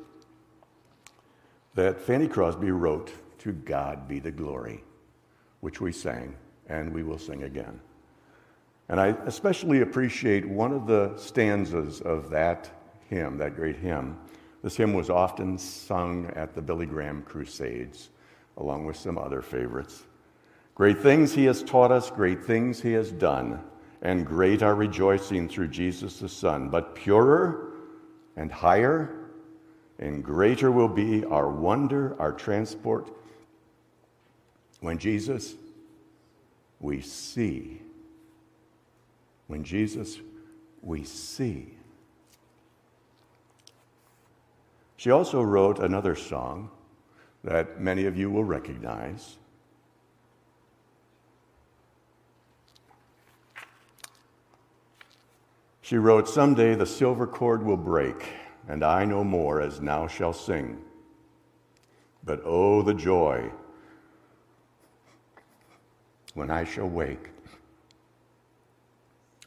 that 1.73 1.99
Fanny 1.99 2.27
Crosby 2.27 2.71
wrote, 2.71 3.11
To 3.39 3.53
God 3.53 4.07
be 4.07 4.19
the 4.19 4.31
glory, 4.31 4.83
which 5.61 5.81
we 5.81 5.91
sang 5.91 6.35
and 6.67 6.93
we 6.93 7.03
will 7.03 7.17
sing 7.17 7.43
again. 7.43 7.79
And 8.89 8.99
I 8.99 9.07
especially 9.25 9.81
appreciate 9.81 10.47
one 10.47 10.71
of 10.71 10.87
the 10.87 11.15
stanzas 11.17 12.01
of 12.01 12.29
that 12.29 12.69
hymn, 13.09 13.37
that 13.37 13.55
great 13.55 13.75
hymn. 13.75 14.17
This 14.63 14.77
hymn 14.77 14.93
was 14.93 15.09
often 15.09 15.57
sung 15.57 16.31
at 16.35 16.53
the 16.53 16.61
Billy 16.61 16.85
Graham 16.85 17.21
Crusades, 17.23 18.09
along 18.57 18.85
with 18.85 18.95
some 18.95 19.17
other 19.17 19.41
favorites. 19.41 20.03
Great 20.73 20.99
things 20.99 21.33
he 21.33 21.45
has 21.45 21.63
taught 21.63 21.91
us, 21.91 22.09
great 22.09 22.43
things 22.43 22.81
he 22.81 22.93
has 22.93 23.11
done, 23.11 23.61
and 24.01 24.25
great 24.25 24.61
our 24.61 24.75
rejoicing 24.75 25.49
through 25.49 25.67
Jesus 25.67 26.19
the 26.19 26.29
Son. 26.29 26.69
But 26.69 26.95
purer 26.95 27.73
and 28.35 28.51
higher 28.51 29.27
and 29.99 30.23
greater 30.23 30.71
will 30.71 30.87
be 30.87 31.25
our 31.25 31.49
wonder, 31.49 32.15
our 32.19 32.31
transport, 32.31 33.09
when 34.79 34.97
Jesus 34.97 35.55
we 36.79 37.01
see 37.01 37.81
when 39.47 39.63
Jesus 39.63 40.19
we 40.81 41.03
see. 41.03 41.73
She 44.97 45.11
also 45.11 45.41
wrote 45.41 45.79
another 45.79 46.15
song 46.15 46.69
that 47.43 47.79
many 47.79 48.05
of 48.05 48.17
you 48.17 48.29
will 48.29 48.43
recognize. 48.43 49.37
She 55.81 55.97
wrote, 55.97 56.27
Someday 56.27 56.75
the 56.75 56.85
silver 56.85 57.25
cord 57.25 57.63
will 57.63 57.77
break, 57.77 58.27
and 58.67 58.83
I 58.83 59.05
no 59.05 59.23
more 59.23 59.61
as 59.61 59.79
now 59.79 60.07
shall 60.07 60.33
sing. 60.33 60.81
But 62.25 62.41
oh, 62.43 62.81
the 62.81 62.93
joy 62.93 63.49
when 66.33 66.51
I 66.51 66.65
shall 66.65 66.89
wake 66.89 67.29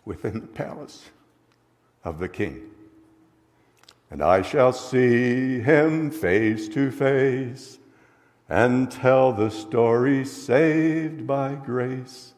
within 0.04 0.40
the 0.40 0.46
palace 0.46 1.10
of 2.04 2.18
the 2.18 2.28
king. 2.28 2.70
And 4.10 4.22
I 4.22 4.42
shall 4.42 4.72
see 4.72 5.60
him 5.60 6.10
face 6.10 6.68
to 6.70 6.90
face 6.90 7.78
and 8.48 8.90
tell 8.90 9.32
the 9.32 9.50
story 9.50 10.24
saved 10.24 11.26
by 11.26 11.54
grace. 11.54 12.34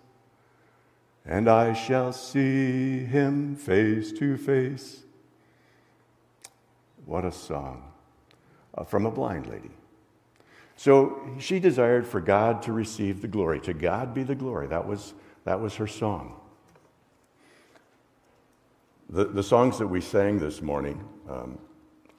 And 1.24 1.48
I 1.48 1.72
shall 1.72 2.12
see 2.12 3.04
him 3.04 3.56
face 3.56 4.12
to 4.12 4.36
face. 4.36 5.04
What 7.06 7.24
a 7.24 7.32
song 7.32 7.90
uh, 8.76 8.84
from 8.84 9.06
a 9.06 9.10
blind 9.10 9.46
lady. 9.46 9.70
So 10.76 11.20
she 11.38 11.60
desired 11.60 12.06
for 12.06 12.20
God 12.20 12.62
to 12.62 12.72
receive 12.72 13.22
the 13.22 13.28
glory. 13.28 13.60
To 13.60 13.72
God 13.72 14.12
be 14.12 14.24
the 14.24 14.34
glory. 14.34 14.66
That 14.66 14.86
was, 14.86 15.14
that 15.44 15.60
was 15.60 15.76
her 15.76 15.86
song. 15.86 16.41
The, 19.12 19.26
the 19.26 19.42
songs 19.42 19.76
that 19.76 19.86
we 19.86 20.00
sang 20.00 20.38
this 20.38 20.62
morning, 20.62 21.04
um, 21.28 21.58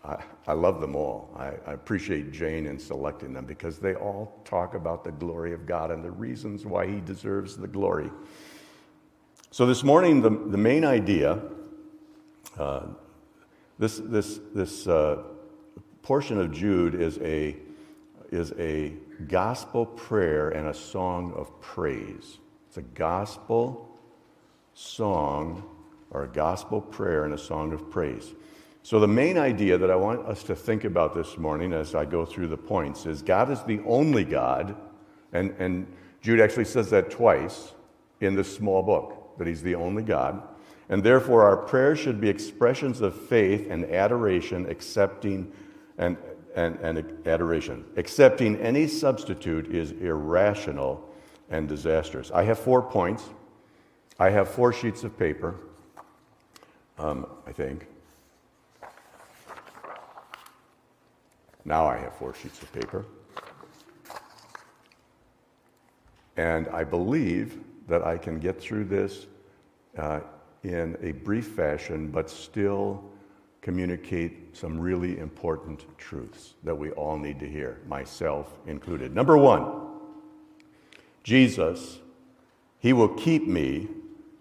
I, 0.05 0.23
I, 0.45 0.53
love 0.53 0.79
them 0.79 0.95
all. 0.95 1.33
I, 1.35 1.47
I, 1.65 1.73
appreciate 1.73 2.31
Jane 2.31 2.67
in 2.67 2.77
selecting 2.77 3.33
them 3.33 3.47
because 3.47 3.79
they 3.79 3.95
all 3.95 4.39
talk 4.45 4.75
about 4.75 5.03
the 5.03 5.11
glory 5.11 5.53
of 5.55 5.65
God 5.65 5.89
and 5.89 6.05
the 6.05 6.11
reasons 6.11 6.67
why 6.67 6.85
He 6.85 7.01
deserves 7.01 7.57
the 7.57 7.67
glory. 7.67 8.11
So 9.49 9.65
this 9.65 9.83
morning, 9.83 10.21
the, 10.21 10.29
the 10.29 10.57
main 10.57 10.85
idea, 10.85 11.41
uh, 12.59 12.83
this, 13.79 13.97
this, 13.97 14.39
this 14.53 14.85
uh, 14.85 15.23
portion 16.03 16.39
of 16.39 16.51
Jude 16.51 16.93
is 16.93 17.17
a, 17.23 17.55
is 18.29 18.53
a 18.59 18.93
gospel 19.27 19.87
prayer 19.87 20.49
and 20.49 20.67
a 20.67 20.73
song 20.75 21.33
of 21.33 21.59
praise. 21.59 22.37
It's 22.67 22.77
a 22.77 22.83
gospel 22.83 23.97
song 24.75 25.72
or 26.13 26.23
a 26.23 26.27
gospel 26.27 26.79
prayer 26.79 27.25
and 27.25 27.33
a 27.33 27.37
song 27.37 27.73
of 27.73 27.89
praise. 27.89 28.33
So, 28.83 28.99
the 28.99 29.07
main 29.07 29.37
idea 29.37 29.77
that 29.77 29.89
I 29.89 29.95
want 29.95 30.25
us 30.25 30.43
to 30.43 30.55
think 30.55 30.83
about 30.83 31.13
this 31.13 31.37
morning 31.37 31.73
as 31.73 31.95
I 31.95 32.05
go 32.05 32.25
through 32.25 32.47
the 32.47 32.57
points 32.57 33.05
is 33.05 33.21
God 33.21 33.49
is 33.49 33.63
the 33.63 33.79
only 33.85 34.23
God, 34.23 34.75
and, 35.31 35.55
and 35.57 35.87
Jude 36.21 36.41
actually 36.41 36.65
says 36.65 36.89
that 36.89 37.09
twice 37.09 37.73
in 38.19 38.35
this 38.35 38.53
small 38.53 38.83
book, 38.83 39.37
that 39.37 39.47
he's 39.47 39.61
the 39.61 39.75
only 39.75 40.03
God. 40.03 40.41
And 40.89 41.01
therefore, 41.01 41.43
our 41.43 41.57
prayers 41.57 41.99
should 41.99 42.19
be 42.19 42.29
expressions 42.29 43.01
of 43.01 43.15
faith 43.15 43.67
and 43.69 43.85
adoration, 43.85 44.69
accepting 44.69 45.51
and, 45.97 46.17
and, 46.55 46.75
and 46.81 47.27
adoration. 47.27 47.85
Accepting 47.95 48.57
any 48.57 48.87
substitute 48.87 49.73
is 49.73 49.91
irrational 49.91 51.09
and 51.49 51.67
disastrous. 51.69 52.31
I 52.31 52.43
have 52.43 52.59
four 52.59 52.81
points. 52.81 53.23
I 54.19 54.29
have 54.29 54.49
four 54.49 54.73
sheets 54.73 55.03
of 55.03 55.17
paper, 55.17 55.55
um, 56.97 57.25
I 57.47 57.51
think. 57.51 57.87
Now 61.65 61.85
I 61.85 61.97
have 61.97 62.13
four 62.15 62.33
sheets 62.33 62.61
of 62.61 62.71
paper. 62.73 63.05
And 66.35 66.67
I 66.69 66.83
believe 66.83 67.59
that 67.87 68.05
I 68.05 68.17
can 68.17 68.39
get 68.39 68.59
through 68.59 68.85
this 68.85 69.27
uh, 69.97 70.21
in 70.63 70.97
a 71.01 71.11
brief 71.11 71.47
fashion, 71.47 72.07
but 72.07 72.29
still 72.29 73.03
communicate 73.61 74.55
some 74.57 74.79
really 74.79 75.19
important 75.19 75.85
truths 75.97 76.55
that 76.63 76.75
we 76.75 76.91
all 76.91 77.17
need 77.17 77.39
to 77.39 77.47
hear, 77.47 77.79
myself 77.87 78.57
included. 78.67 79.15
Number 79.15 79.37
one, 79.37 79.87
Jesus, 81.23 81.99
He 82.79 82.91
will 82.91 83.09
keep 83.09 83.47
me 83.47 83.87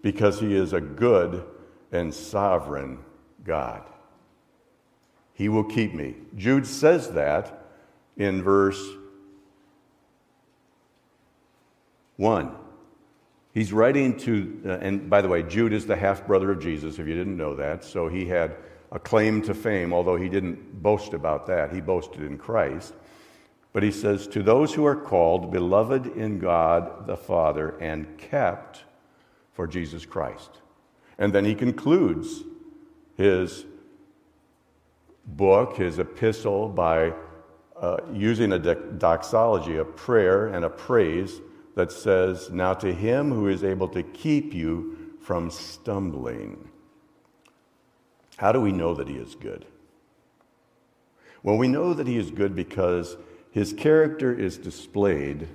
because 0.01 0.39
He 0.39 0.55
is 0.55 0.73
a 0.73 0.81
good 0.81 1.45
and 1.93 2.13
sovereign 2.13 2.99
God. 3.43 3.83
He 5.33 5.49
will 5.49 5.63
keep 5.63 5.93
me. 5.93 6.15
Jude 6.35 6.67
says 6.67 7.11
that 7.11 7.65
in 8.17 8.43
verse 8.43 8.83
1. 12.17 12.55
He's 13.53 13.71
writing 13.71 14.17
to, 14.19 14.61
uh, 14.65 14.69
and 14.81 15.09
by 15.09 15.21
the 15.21 15.27
way, 15.27 15.43
Jude 15.43 15.73
is 15.73 15.85
the 15.85 15.95
half 15.95 16.25
brother 16.25 16.51
of 16.51 16.59
Jesus, 16.59 16.97
if 16.97 17.07
you 17.07 17.13
didn't 17.13 17.37
know 17.37 17.55
that. 17.55 17.83
So 17.83 18.07
he 18.07 18.25
had 18.25 18.55
a 18.91 18.99
claim 18.99 19.41
to 19.43 19.53
fame, 19.53 19.93
although 19.93 20.15
he 20.15 20.29
didn't 20.29 20.81
boast 20.81 21.13
about 21.13 21.45
that. 21.47 21.71
He 21.71 21.81
boasted 21.81 22.23
in 22.23 22.37
Christ. 22.37 22.93
But 23.71 23.83
he 23.83 23.91
says, 23.91 24.27
To 24.27 24.41
those 24.43 24.73
who 24.73 24.85
are 24.85 24.95
called, 24.95 25.51
beloved 25.51 26.07
in 26.15 26.39
God 26.39 27.07
the 27.07 27.17
Father, 27.17 27.77
and 27.79 28.17
kept 28.17 28.83
for 29.53 29.67
Jesus 29.67 30.05
Christ. 30.05 30.62
And 31.17 31.33
then 31.33 31.45
he 31.45 31.55
concludes 31.55 32.43
his 33.15 33.65
book, 35.25 35.77
his 35.77 35.99
epistle, 35.99 36.69
by 36.69 37.13
uh, 37.79 37.97
using 38.13 38.53
a 38.53 38.59
doxology, 38.59 39.77
a 39.77 39.85
prayer 39.85 40.47
and 40.47 40.65
a 40.65 40.69
praise 40.69 41.41
that 41.75 41.91
says, 41.91 42.49
Now 42.49 42.73
to 42.75 42.93
him 42.93 43.31
who 43.31 43.47
is 43.47 43.63
able 43.63 43.87
to 43.89 44.03
keep 44.03 44.53
you 44.53 45.13
from 45.21 45.49
stumbling. 45.49 46.69
How 48.37 48.51
do 48.51 48.59
we 48.59 48.71
know 48.71 48.93
that 48.95 49.07
he 49.07 49.15
is 49.15 49.35
good? 49.35 49.65
Well, 51.43 51.57
we 51.57 51.67
know 51.67 51.93
that 51.93 52.07
he 52.07 52.17
is 52.17 52.31
good 52.31 52.55
because 52.55 53.17
his 53.51 53.73
character 53.73 54.33
is 54.33 54.57
displayed 54.57 55.47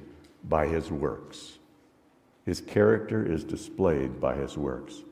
by 0.44 0.66
his 0.66 0.90
works. 0.90 1.58
His 2.44 2.60
character 2.60 3.24
is 3.24 3.44
displayed 3.44 4.20
by 4.20 4.36
his 4.36 4.56
works. 4.56 5.02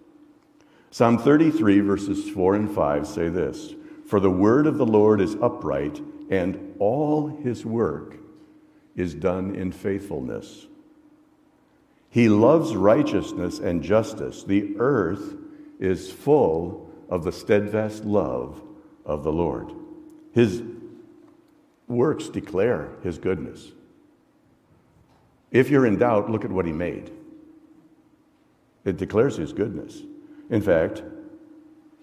Psalm 0.96 1.18
33, 1.18 1.80
verses 1.80 2.30
4 2.30 2.54
and 2.54 2.74
5 2.74 3.06
say 3.06 3.28
this 3.28 3.74
For 4.06 4.18
the 4.18 4.30
word 4.30 4.66
of 4.66 4.78
the 4.78 4.86
Lord 4.86 5.20
is 5.20 5.36
upright, 5.42 6.00
and 6.30 6.74
all 6.78 7.26
his 7.26 7.66
work 7.66 8.16
is 8.96 9.12
done 9.12 9.54
in 9.54 9.72
faithfulness. 9.72 10.66
He 12.08 12.30
loves 12.30 12.74
righteousness 12.74 13.58
and 13.58 13.82
justice. 13.82 14.42
The 14.42 14.74
earth 14.78 15.34
is 15.78 16.10
full 16.10 16.90
of 17.10 17.24
the 17.24 17.32
steadfast 17.32 18.06
love 18.06 18.62
of 19.04 19.22
the 19.22 19.32
Lord. 19.32 19.74
His 20.32 20.62
works 21.88 22.30
declare 22.30 22.88
his 23.02 23.18
goodness. 23.18 23.70
If 25.50 25.68
you're 25.68 25.84
in 25.84 25.98
doubt, 25.98 26.30
look 26.30 26.46
at 26.46 26.50
what 26.50 26.64
he 26.64 26.72
made. 26.72 27.12
It 28.86 28.96
declares 28.96 29.36
his 29.36 29.52
goodness. 29.52 30.00
In 30.50 30.62
fact, 30.62 31.02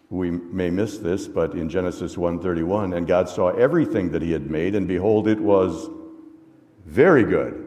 we 0.10 0.30
may 0.32 0.70
miss 0.70 1.00
this, 1.00 1.28
but 1.28 1.54
in 1.54 1.70
Genesis 1.70 2.16
1:31, 2.16 2.94
and 2.94 3.08
God 3.08 3.30
saw 3.30 3.50
everything 3.50 4.12
that 4.12 4.22
he 4.22 4.32
had 4.32 4.50
made 4.50 4.76
and 4.76 4.88
behold 4.88 5.28
it 5.28 5.40
was 5.40 5.90
very 6.86 7.24
good. 7.24 7.64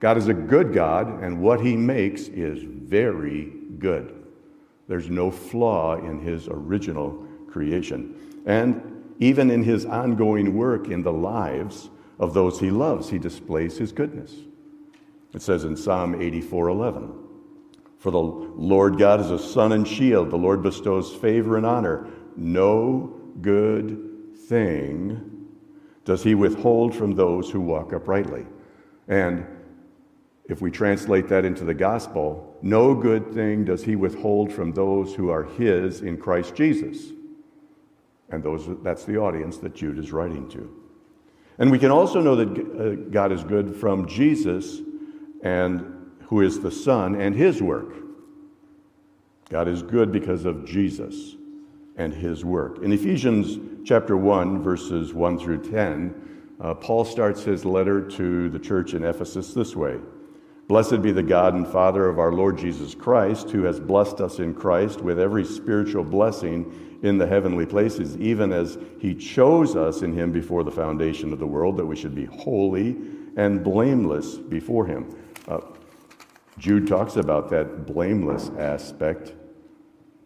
God 0.00 0.16
is 0.16 0.28
a 0.28 0.34
good 0.34 0.72
God, 0.72 1.22
and 1.22 1.42
what 1.42 1.60
He 1.60 1.76
makes 1.76 2.22
is 2.28 2.62
very 2.62 3.52
good. 3.78 4.14
There's 4.88 5.10
no 5.10 5.30
flaw 5.30 5.96
in 5.96 6.20
His 6.20 6.48
original 6.48 7.26
creation. 7.48 8.42
And 8.46 9.14
even 9.18 9.50
in 9.50 9.62
His 9.62 9.84
ongoing 9.84 10.56
work 10.56 10.88
in 10.88 11.02
the 11.02 11.12
lives 11.12 11.90
of 12.18 12.32
those 12.32 12.58
He 12.58 12.70
loves, 12.70 13.10
He 13.10 13.18
displays 13.18 13.76
His 13.76 13.92
goodness. 13.92 14.34
It 15.34 15.42
says 15.42 15.64
in 15.64 15.76
Psalm 15.76 16.20
84 16.20 16.68
11, 16.68 17.12
For 18.00 18.10
the 18.10 18.18
Lord 18.18 18.98
God 18.98 19.20
is 19.20 19.30
a 19.30 19.38
sun 19.38 19.72
and 19.72 19.86
shield, 19.86 20.30
the 20.30 20.36
Lord 20.36 20.62
bestows 20.62 21.14
favor 21.14 21.56
and 21.56 21.64
honor. 21.64 22.08
No 22.36 23.20
good 23.40 24.36
thing 24.48 25.48
does 26.04 26.24
He 26.24 26.34
withhold 26.34 26.94
from 26.94 27.14
those 27.14 27.50
who 27.50 27.60
walk 27.60 27.92
uprightly. 27.92 28.46
And 29.06 29.46
if 30.50 30.60
we 30.60 30.70
translate 30.70 31.28
that 31.28 31.44
into 31.44 31.64
the 31.64 31.74
gospel, 31.74 32.56
no 32.62 32.92
good 32.94 33.32
thing 33.32 33.64
does 33.64 33.84
he 33.84 33.94
withhold 33.94 34.52
from 34.52 34.72
those 34.72 35.14
who 35.14 35.30
are 35.30 35.44
his 35.44 36.00
in 36.00 36.16
Christ 36.16 36.56
Jesus. 36.56 37.12
And 38.30 38.42
those, 38.42 38.68
that's 38.82 39.04
the 39.04 39.16
audience 39.16 39.58
that 39.58 39.76
Jude 39.76 39.98
is 39.98 40.10
writing 40.10 40.48
to. 40.50 40.68
And 41.58 41.70
we 41.70 41.78
can 41.78 41.90
also 41.92 42.20
know 42.20 42.34
that 42.34 42.48
uh, 42.48 43.10
God 43.10 43.30
is 43.30 43.44
good 43.44 43.76
from 43.76 44.08
Jesus 44.08 44.80
and 45.42 45.99
who 46.30 46.40
is 46.40 46.60
the 46.60 46.70
Son 46.70 47.20
and 47.20 47.34
his 47.34 47.60
work. 47.60 47.92
God 49.50 49.66
is 49.66 49.82
good 49.82 50.12
because 50.12 50.44
of 50.44 50.64
Jesus 50.64 51.34
and 51.96 52.14
his 52.14 52.44
work. 52.44 52.84
In 52.84 52.92
Ephesians 52.92 53.58
chapter 53.84 54.16
1 54.16 54.62
verses 54.62 55.12
1 55.12 55.38
through 55.40 55.68
10, 55.68 56.14
uh, 56.60 56.74
Paul 56.74 57.04
starts 57.04 57.42
his 57.42 57.64
letter 57.64 58.08
to 58.10 58.48
the 58.48 58.60
church 58.60 58.94
in 58.94 59.02
Ephesus 59.02 59.52
this 59.52 59.74
way. 59.74 59.98
Blessed 60.68 61.02
be 61.02 61.10
the 61.10 61.20
God 61.20 61.54
and 61.54 61.66
Father 61.66 62.08
of 62.08 62.20
our 62.20 62.32
Lord 62.32 62.56
Jesus 62.56 62.94
Christ, 62.94 63.50
who 63.50 63.64
has 63.64 63.80
blessed 63.80 64.20
us 64.20 64.38
in 64.38 64.54
Christ 64.54 65.00
with 65.00 65.18
every 65.18 65.44
spiritual 65.44 66.04
blessing 66.04 66.98
in 67.02 67.18
the 67.18 67.26
heavenly 67.26 67.66
places, 67.66 68.16
even 68.18 68.52
as 68.52 68.78
he 69.00 69.16
chose 69.16 69.74
us 69.74 70.02
in 70.02 70.12
him 70.12 70.30
before 70.30 70.62
the 70.62 70.70
foundation 70.70 71.32
of 71.32 71.40
the 71.40 71.46
world, 71.46 71.76
that 71.76 71.86
we 71.86 71.96
should 71.96 72.14
be 72.14 72.26
holy 72.26 72.96
and 73.36 73.64
blameless 73.64 74.36
before 74.36 74.86
him. 74.86 75.12
Uh, 75.48 75.58
Jude 76.58 76.86
talks 76.86 77.16
about 77.16 77.48
that 77.50 77.86
blameless 77.86 78.50
aspect 78.58 79.34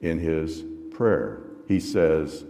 in 0.00 0.18
his 0.18 0.64
prayer. 0.90 1.42
He 1.68 1.80
says, 1.80 2.44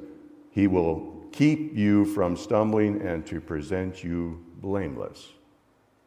He 0.51 0.67
will 0.67 1.25
keep 1.33 1.77
you 1.77 2.05
from 2.05 2.37
stumbling 2.37 3.03
and 3.03 3.27
to 3.27 3.41
present 3.41 4.05
you 4.05 4.45
blameless 4.61 5.33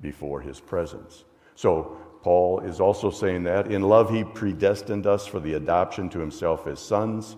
before 0.02 0.42
his 0.42 0.60
presence. 0.60 1.26
So, 1.56 1.98
Paul 2.22 2.60
is 2.62 2.80
also 2.80 3.10
saying 3.10 3.44
that 3.44 3.72
in 3.72 3.84
love, 3.84 4.10
he 4.10 4.24
predestined 4.24 5.08
us 5.08 5.28
for 5.28 5.40
the 5.40 5.54
adoption 5.54 6.10
to 6.10 6.20
himself 6.20 6.68
as 6.68 6.80
sons 6.80 7.38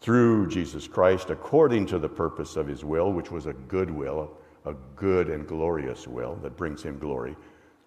through 0.00 0.48
Jesus 0.48 0.88
Christ, 0.88 1.30
according 1.30 1.86
to 1.86 1.98
the 1.98 2.08
purpose 2.08 2.56
of 2.56 2.66
his 2.66 2.84
will, 2.84 3.12
which 3.12 3.30
was 3.30 3.46
a 3.46 3.52
good 3.52 3.90
will, 3.90 4.36
a 4.64 4.74
good 4.96 5.30
and 5.30 5.46
glorious 5.46 6.06
will 6.06 6.36
that 6.42 6.56
brings 6.56 6.82
him 6.82 6.98
glory. 6.98 7.36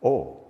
Oh, 0.02 0.43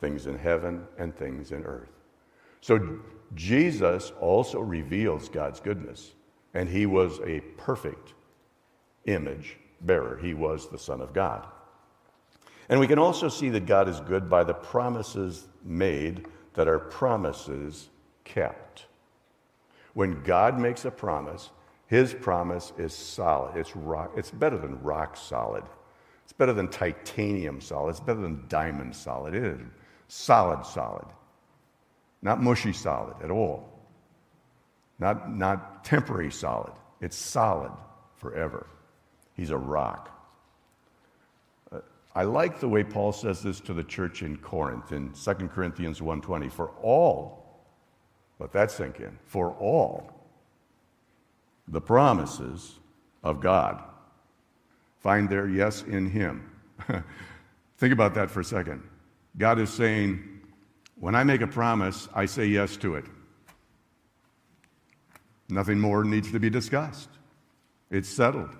things 0.00 0.26
in 0.26 0.38
heaven 0.38 0.86
and 0.98 1.16
things 1.16 1.52
in 1.52 1.64
earth. 1.64 1.90
So 2.60 2.98
Jesus 3.34 4.12
also 4.20 4.60
reveals 4.60 5.28
God's 5.28 5.60
goodness, 5.60 6.14
and 6.54 6.68
he 6.68 6.86
was 6.86 7.20
a 7.20 7.40
perfect 7.56 8.14
image 9.06 9.56
bearer. 9.80 10.18
He 10.18 10.34
was 10.34 10.68
the 10.68 10.78
Son 10.78 11.00
of 11.00 11.12
God. 11.12 11.46
And 12.68 12.78
we 12.78 12.86
can 12.86 12.98
also 12.98 13.28
see 13.28 13.48
that 13.50 13.66
God 13.66 13.88
is 13.88 14.00
good 14.00 14.28
by 14.28 14.44
the 14.44 14.54
promises 14.54 15.48
made 15.64 16.26
that 16.54 16.68
are 16.68 16.78
promises 16.78 17.88
kept. 18.24 18.86
When 19.94 20.22
God 20.22 20.58
makes 20.58 20.84
a 20.84 20.90
promise, 20.90 21.50
his 21.86 22.12
promise 22.12 22.72
is 22.76 22.92
solid. 22.92 23.56
It's, 23.56 23.74
rock, 23.74 24.12
it's 24.16 24.30
better 24.30 24.58
than 24.58 24.82
rock 24.82 25.16
solid. 25.16 25.64
It's 26.24 26.32
better 26.34 26.52
than 26.52 26.68
titanium 26.68 27.60
solid. 27.62 27.90
It's 27.90 28.00
better 28.00 28.20
than 28.20 28.44
diamond 28.48 28.94
solid. 28.94 29.34
It 29.34 29.44
is 29.44 29.60
solid, 30.08 30.66
solid. 30.66 31.06
Not 32.22 32.42
mushy 32.42 32.72
solid 32.72 33.14
at 33.22 33.30
all. 33.30 33.68
Not, 34.98 35.32
not 35.32 35.84
temporary 35.84 36.32
solid. 36.32 36.72
It's 37.00 37.16
solid 37.16 37.70
forever. 38.16 38.66
He's 39.34 39.50
a 39.50 39.56
rock. 39.56 40.10
Uh, 41.70 41.80
I 42.14 42.24
like 42.24 42.58
the 42.58 42.68
way 42.68 42.82
Paul 42.82 43.12
says 43.12 43.42
this 43.42 43.60
to 43.60 43.74
the 43.74 43.84
church 43.84 44.22
in 44.22 44.36
Corinth 44.38 44.90
in 44.90 45.12
2 45.12 45.48
Corinthians 45.48 46.00
1:20. 46.00 46.50
For 46.50 46.70
all, 46.82 47.62
let 48.40 48.52
that 48.52 48.72
sink 48.72 48.98
in. 48.98 49.16
For 49.26 49.52
all 49.52 50.12
the 51.68 51.80
promises 51.80 52.80
of 53.22 53.40
God 53.40 53.82
find 54.98 55.28
their 55.28 55.48
yes 55.48 55.82
in 55.82 56.10
him. 56.10 56.50
Think 57.78 57.92
about 57.92 58.14
that 58.14 58.30
for 58.30 58.40
a 58.40 58.44
second. 58.44 58.82
God 59.38 59.60
is 59.60 59.70
saying, 59.70 60.20
when 60.96 61.14
I 61.14 61.22
make 61.22 61.40
a 61.40 61.46
promise, 61.46 62.08
I 62.12 62.26
say 62.26 62.46
yes 62.46 62.76
to 62.78 62.96
it. 62.96 63.04
Nothing 65.48 65.78
more 65.78 66.04
needs 66.04 66.32
to 66.32 66.40
be 66.40 66.50
discussed. 66.50 67.08
It's 67.90 68.08
settled. 68.08 68.50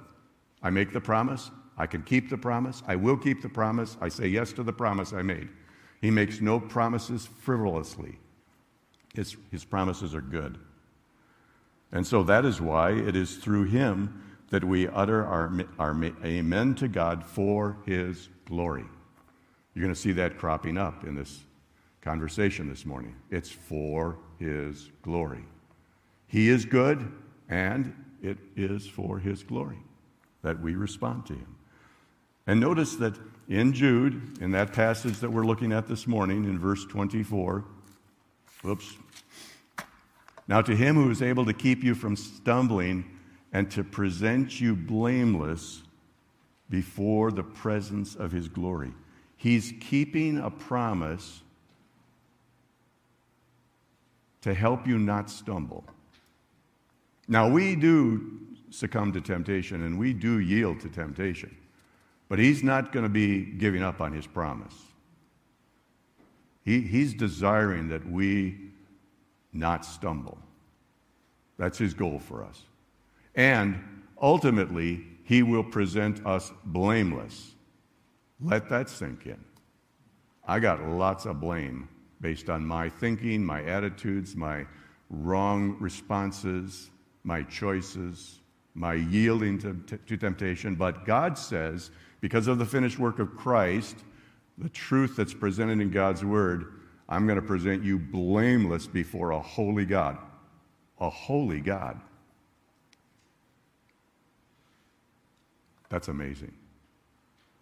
I 0.63 0.71
make 0.71 0.93
the 0.93 1.01
promise. 1.01 1.51
I 1.77 1.87
can 1.87 2.03
keep 2.03 2.31
the 2.31 2.39
promise. 2.39 2.83
I 2.87 2.97
will 2.97 3.17
keep 3.17 3.43
the 3.43 3.49
promise. 3.49 3.97
I 4.01 4.09
say 4.09 4.29
yes 4.29 4.53
to 4.55 4.63
the 4.63 4.73
promise 4.73 5.13
I 5.13 5.23
made. 5.23 5.49
He 6.01 6.11
makes 6.11 6.41
no 6.41 6.61
promises 6.61 7.29
frivolously. 7.41 8.19
His, 9.15 9.37
his 9.51 9.65
promises 9.65 10.15
are 10.15 10.21
good. 10.21 10.59
And 11.91 12.07
so 12.07 12.23
that 12.23 12.45
is 12.45 12.61
why 12.61 12.93
it 12.93 13.17
is 13.17 13.37
through 13.37 13.65
him 13.65 14.23
that 14.51 14.65
we 14.65 14.89
utter 14.89 15.27
our, 15.27 15.53
our 15.79 16.05
amen 16.25 16.75
to 16.77 16.89
God 16.89 17.25
for 17.25 17.79
his 17.85 18.29
glory. 18.47 18.85
You're 19.79 19.85
going 19.85 19.95
to 19.95 20.01
see 20.01 20.11
that 20.15 20.39
cropping 20.39 20.77
up 20.77 21.05
in 21.05 21.15
this 21.15 21.39
conversation 22.01 22.69
this 22.69 22.85
morning. 22.85 23.15
It's 23.31 23.49
for 23.49 24.19
his 24.41 24.91
glory. 25.03 25.45
He 26.27 26.49
is 26.49 26.65
good, 26.65 27.13
and 27.49 27.95
it 28.21 28.39
is 28.57 28.89
for 28.89 29.21
his 29.21 29.45
glory 29.45 29.79
that 30.43 30.61
we 30.61 30.75
respond 30.75 31.27
to 31.27 31.35
him. 31.35 31.55
And 32.49 32.59
notice 32.59 32.97
that 32.97 33.15
in 33.49 33.73
Jude, 33.73 34.39
in 34.41 34.51
that 34.51 34.73
passage 34.73 35.21
that 35.21 35.31
we're 35.31 35.47
looking 35.47 35.71
at 35.71 35.87
this 35.87 36.09
morning, 36.09 36.47
in 36.47 36.59
verse 36.59 36.85
24, 36.85 37.65
whoops. 38.63 38.97
Now, 40.49 40.61
to 40.61 40.75
him 40.75 40.97
who 40.97 41.09
is 41.09 41.23
able 41.23 41.45
to 41.45 41.55
keep 41.55 41.85
you 41.85 41.95
from 41.95 42.17
stumbling 42.17 43.05
and 43.53 43.71
to 43.71 43.85
present 43.85 44.61
you 44.61 44.75
blameless 44.75 45.85
before 46.69 47.31
the 47.31 47.45
presence 47.45 48.17
of 48.17 48.33
his 48.33 48.49
glory. 48.49 48.93
He's 49.39 49.73
keeping 49.81 50.39
a 50.39 50.51
promise 50.51 51.43
to 54.43 54.53
help 54.53 54.87
you 54.87 54.99
not 54.99 55.31
stumble. 55.31 55.85
Now, 57.29 57.49
we 57.49 57.77
do 57.77 58.41
succumb 58.71 59.13
to 59.13 59.21
temptation 59.21 59.85
and 59.85 59.99
we 59.99 60.13
do 60.13 60.41
yield 60.41 60.81
to 60.81 60.89
temptation, 60.89 61.57
but 62.29 62.41
he's 62.41 62.63
not 62.63 62.93
going 62.93 63.05
to 63.05 63.09
be 63.09 63.45
giving 63.45 63.83
up 63.83 64.01
on 64.01 64.13
his 64.13 64.27
promise. 64.27 64.75
He, 66.65 66.81
he's 66.81 67.15
desiring 67.15 67.89
that 67.89 68.07
we 68.07 68.59
not 69.53 69.85
stumble. 69.85 70.39
That's 71.59 71.79
his 71.79 71.95
goal 71.95 72.19
for 72.19 72.45
us. 72.45 72.63
And 73.37 74.03
ultimately, 74.21 75.07
he 75.23 75.45
will 75.45 75.65
present 75.65 76.27
us 76.27 76.53
blameless. 76.65 77.55
Let 78.41 78.69
that 78.69 78.89
sink 78.89 79.27
in. 79.27 79.45
I 80.47 80.61
got 80.61 80.87
lots 80.89 81.27
of 81.27 81.41
blame 81.41 81.89
based 82.21 82.49
on 82.49 82.65
my 82.65 82.89
thinking, 82.89 83.45
my 83.45 83.63
attitudes, 83.65 84.37
my 84.37 84.67
wrong 85.11 85.77
responses, 85.81 86.91
my 87.25 87.43
choices, 87.43 88.41
my 88.75 88.95
yielding 88.95 89.59
to, 89.59 89.99
to, 90.07 90.17
temptation. 90.17 90.75
But 90.75 91.05
God 91.05 91.37
says, 91.37 91.91
because 92.21 92.47
of 92.47 92.59
the 92.59 92.67
finished 92.67 92.99
work 92.99 93.19
of 93.19 93.37
Christ, 93.37 93.97
the 94.57 94.69
truth 94.69 95.17
that's 95.17 95.35
presented 95.35 95.81
in 95.81 95.91
God's 95.91 96.25
word, 96.25 96.75
I'm 97.09 97.27
going 97.27 97.41
to 97.41 97.47
present 97.47 97.83
you 97.83 97.99
blameless 97.99 98.87
before 98.87 99.33
a 99.33 99.41
holy 99.41 99.85
God. 99.85 100.19
A 101.01 101.09
holy 101.09 101.61
God. 101.61 102.01
That's 105.89 106.09
amazing. 106.09 106.53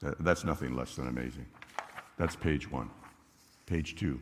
That's 0.03 0.45
nothing 0.45 0.75
less 0.75 0.95
than 0.97 1.09
amazing. 1.09 1.47
That's 2.19 2.37
page 2.37 2.71
one. 2.71 2.91
Page 3.67 3.97
two. 3.97 4.21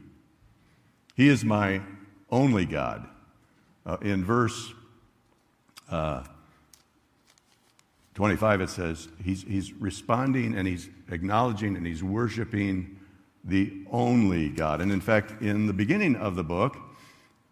He 1.15 1.29
is 1.29 1.45
my 1.45 1.81
only 2.31 2.65
God. 2.65 3.09
Uh, 3.87 3.99
in 4.01 4.25
verse 4.25 4.73
uh, 5.91 6.25
25, 8.15 8.61
it 8.63 8.71
says 8.71 9.09
he's, 9.23 9.43
he's 9.43 9.73
responding 9.73 10.57
and 10.57 10.67
he's 10.67 10.89
acknowledging 11.11 11.77
and 11.77 11.87
he's 11.87 12.03
worshiping 12.03 12.99
the 13.45 13.85
only 13.91 14.49
God. 14.49 14.81
And 14.81 14.91
in 14.91 15.01
fact, 15.01 15.43
in 15.43 15.67
the 15.67 15.73
beginning 15.73 16.17
of 16.17 16.37
the 16.37 16.45
book, 16.45 16.77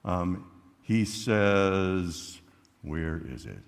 um, 0.04 0.46
he 0.82 1.04
says, 1.04 2.40
Where 2.82 3.22
is 3.28 3.44
it? 3.44 3.58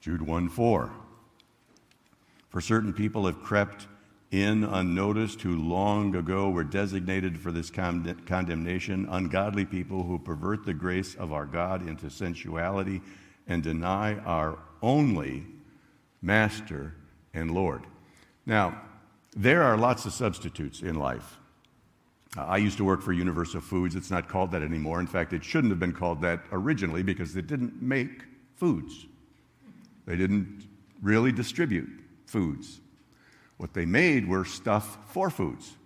Jude 0.00 0.22
1 0.22 0.48
4. 0.48 0.90
For 2.48 2.60
certain 2.60 2.92
people 2.92 3.26
have 3.26 3.42
crept 3.42 3.86
in 4.30 4.64
unnoticed 4.64 5.42
who 5.42 5.56
long 5.56 6.14
ago 6.14 6.50
were 6.50 6.64
designated 6.64 7.38
for 7.38 7.52
this 7.52 7.70
con- 7.70 8.22
condemnation, 8.26 9.06
ungodly 9.10 9.64
people 9.64 10.04
who 10.04 10.18
pervert 10.18 10.64
the 10.64 10.74
grace 10.74 11.14
of 11.16 11.32
our 11.32 11.46
God 11.46 11.86
into 11.86 12.08
sensuality 12.08 13.00
and 13.46 13.62
deny 13.62 14.16
our 14.18 14.58
only 14.82 15.46
Master 16.22 16.94
and 17.34 17.50
Lord. 17.50 17.86
Now, 18.46 18.80
there 19.36 19.62
are 19.62 19.76
lots 19.76 20.06
of 20.06 20.12
substitutes 20.12 20.82
in 20.82 20.96
life. 20.96 21.38
I 22.36 22.58
used 22.58 22.76
to 22.78 22.84
work 22.84 23.02
for 23.02 23.12
Universal 23.12 23.62
Foods. 23.62 23.96
It's 23.96 24.10
not 24.10 24.28
called 24.28 24.52
that 24.52 24.62
anymore. 24.62 25.00
In 25.00 25.06
fact, 25.06 25.32
it 25.32 25.42
shouldn't 25.42 25.72
have 25.72 25.80
been 25.80 25.92
called 25.92 26.20
that 26.22 26.44
originally 26.52 27.02
because 27.02 27.34
they 27.34 27.42
didn't 27.42 27.82
make 27.82 28.24
foods. 28.56 29.06
They 30.06 30.16
didn't 30.16 30.68
really 31.02 31.32
distribute 31.32 31.88
foods. 32.26 32.80
What 33.56 33.74
they 33.74 33.84
made 33.84 34.26
were 34.26 34.44
stuff 34.44 34.98
for 35.06 35.30
foods. 35.30 35.76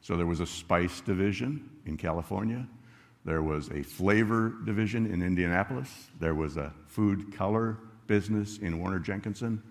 So 0.00 0.16
there 0.16 0.26
was 0.26 0.40
a 0.40 0.46
spice 0.46 1.00
division 1.00 1.70
in 1.86 1.96
California. 1.96 2.66
There 3.24 3.42
was 3.42 3.70
a 3.70 3.82
flavor 3.82 4.54
division 4.64 5.06
in 5.06 5.22
Indianapolis. 5.22 5.90
There 6.20 6.34
was 6.34 6.56
a 6.56 6.72
food 6.88 7.34
color 7.34 7.78
business 8.06 8.58
in 8.58 8.78
Warner 8.80 8.98
Jenkinson. 8.98 9.62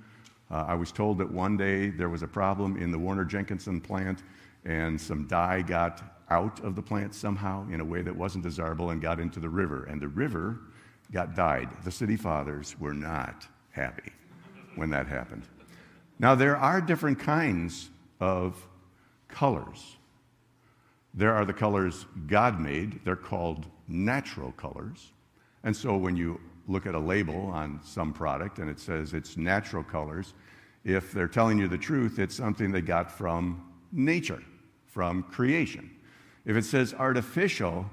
Uh, 0.50 0.66
I 0.68 0.74
was 0.74 0.92
told 0.92 1.18
that 1.20 1.32
one 1.32 1.58
day 1.58 1.90
there 1.90 2.10
was 2.10 2.24
a 2.24 2.28
problem 2.28 2.78
in 2.78 2.92
the 2.92 2.98
Warner 2.98 3.26
Jenkinson 3.26 3.80
plant 3.80 4.24
and 4.66 5.00
some 5.00 5.28
dye 5.28 5.62
got 5.62 6.02
out 6.30 6.64
of 6.64 6.76
the 6.76 6.82
plant 6.82 7.14
somehow 7.14 7.68
in 7.70 7.80
a 7.80 7.86
way 7.86 8.02
that 8.02 8.16
wasn't 8.16 8.44
desirable 8.44 8.90
and 8.92 9.02
got 9.02 9.20
into 9.20 9.40
the 9.40 9.50
river. 9.50 9.84
And 9.84 10.02
the 10.02 10.08
river 10.08 10.62
got 11.12 11.36
dyed. 11.36 11.70
The 11.84 11.92
city 11.92 12.16
fathers 12.16 12.76
were 12.80 12.94
not 12.94 13.48
happy 13.74 14.12
when 14.76 14.90
that 14.92 15.08
happened. 15.08 15.44
Now, 16.20 16.36
there 16.36 16.56
are 16.56 16.80
different 16.80 17.20
kinds 17.20 17.90
of 18.20 18.66
colors. 19.28 19.98
There 21.14 21.34
are 21.34 21.46
the 21.46 21.54
colors 21.54 22.06
God 22.28 22.60
made, 22.60 23.04
they're 23.04 23.16
called 23.16 23.66
natural 23.88 24.52
colors. 24.54 25.12
And 25.64 25.76
so 25.76 25.98
when 25.98 26.16
you 26.16 26.40
look 26.68 26.86
at 26.86 26.96
a 26.96 27.00
label 27.00 27.48
on 27.48 27.80
some 27.84 28.14
product 28.14 28.60
and 28.60 28.70
it 28.70 28.80
says 28.80 29.14
it's 29.14 29.38
natural 29.38 29.84
colors, 29.84 30.34
if 30.86 31.12
they're 31.12 31.28
telling 31.28 31.58
you 31.58 31.68
the 31.68 31.78
truth, 31.78 32.20
it's 32.20 32.36
something 32.36 32.72
they 32.72 32.82
got 32.82 33.12
from 33.12 33.70
nature, 33.92 34.42
from 34.88 35.24
creation. 35.24 35.90
If 36.46 36.56
it 36.58 36.66
says 36.66 36.94
artificial, 36.94 37.86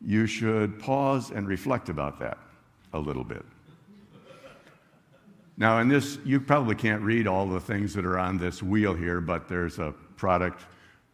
you 0.00 0.26
should 0.26 0.78
pause 0.78 1.30
and 1.30 1.46
reflect 1.46 1.88
about 1.88 2.18
that 2.20 2.38
a 2.92 2.98
little 2.98 3.24
bit. 3.24 3.44
Now, 5.56 5.78
in 5.78 5.88
this, 5.88 6.18
you 6.24 6.40
probably 6.40 6.74
can't 6.74 7.02
read 7.02 7.28
all 7.28 7.46
the 7.46 7.60
things 7.60 7.94
that 7.94 8.04
are 8.04 8.18
on 8.18 8.38
this 8.38 8.62
wheel 8.62 8.92
here, 8.92 9.20
but 9.20 9.48
there's 9.48 9.78
a 9.78 9.94
product, 10.16 10.62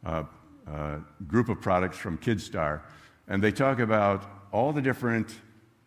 uh, 0.05 0.24
uh, 0.66 0.96
group 1.26 1.50
of 1.50 1.61
products 1.61 1.98
from 1.98 2.16
Kidstar, 2.16 2.81
and 3.29 3.42
they 3.42 3.53
talk 3.53 3.81
about 3.81 4.24
all 4.50 4.72
the 4.72 4.81
different 4.81 5.35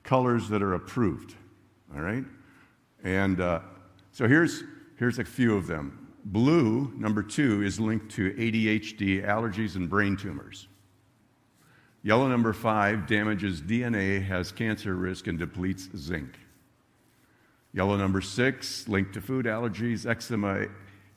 colors 0.03 0.49
that 0.49 0.61
are 0.61 0.75
approved. 0.75 1.35
All 1.95 2.01
right? 2.01 2.23
And 3.03 3.41
uh, 3.41 3.61
so 4.11 4.27
here's, 4.27 4.63
here's 4.97 5.17
a 5.17 5.25
few 5.25 5.55
of 5.55 5.65
them. 5.65 6.13
Blue, 6.25 6.93
number 6.95 7.23
two, 7.23 7.63
is 7.63 7.79
linked 7.79 8.11
to 8.11 8.31
ADHD, 8.31 9.25
allergies, 9.25 9.75
and 9.75 9.89
brain 9.89 10.15
tumors. 10.15 10.67
Yellow 12.03 12.27
number 12.27 12.53
five 12.53 13.07
damages 13.07 13.61
DNA, 13.61 14.23
has 14.25 14.51
cancer 14.51 14.95
risk, 14.95 15.27
and 15.27 15.39
depletes 15.39 15.89
zinc. 15.95 16.37
Yellow 17.73 17.97
number 17.97 18.21
six, 18.21 18.87
linked 18.87 19.13
to 19.13 19.21
food 19.21 19.45
allergies, 19.45 20.05
eczema, 20.07 20.67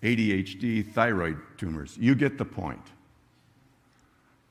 ADHD, 0.02 0.90
thyroid 0.92 1.36
tumors. 1.58 1.96
You 1.98 2.14
get 2.14 2.38
the 2.38 2.44
point. 2.44 2.80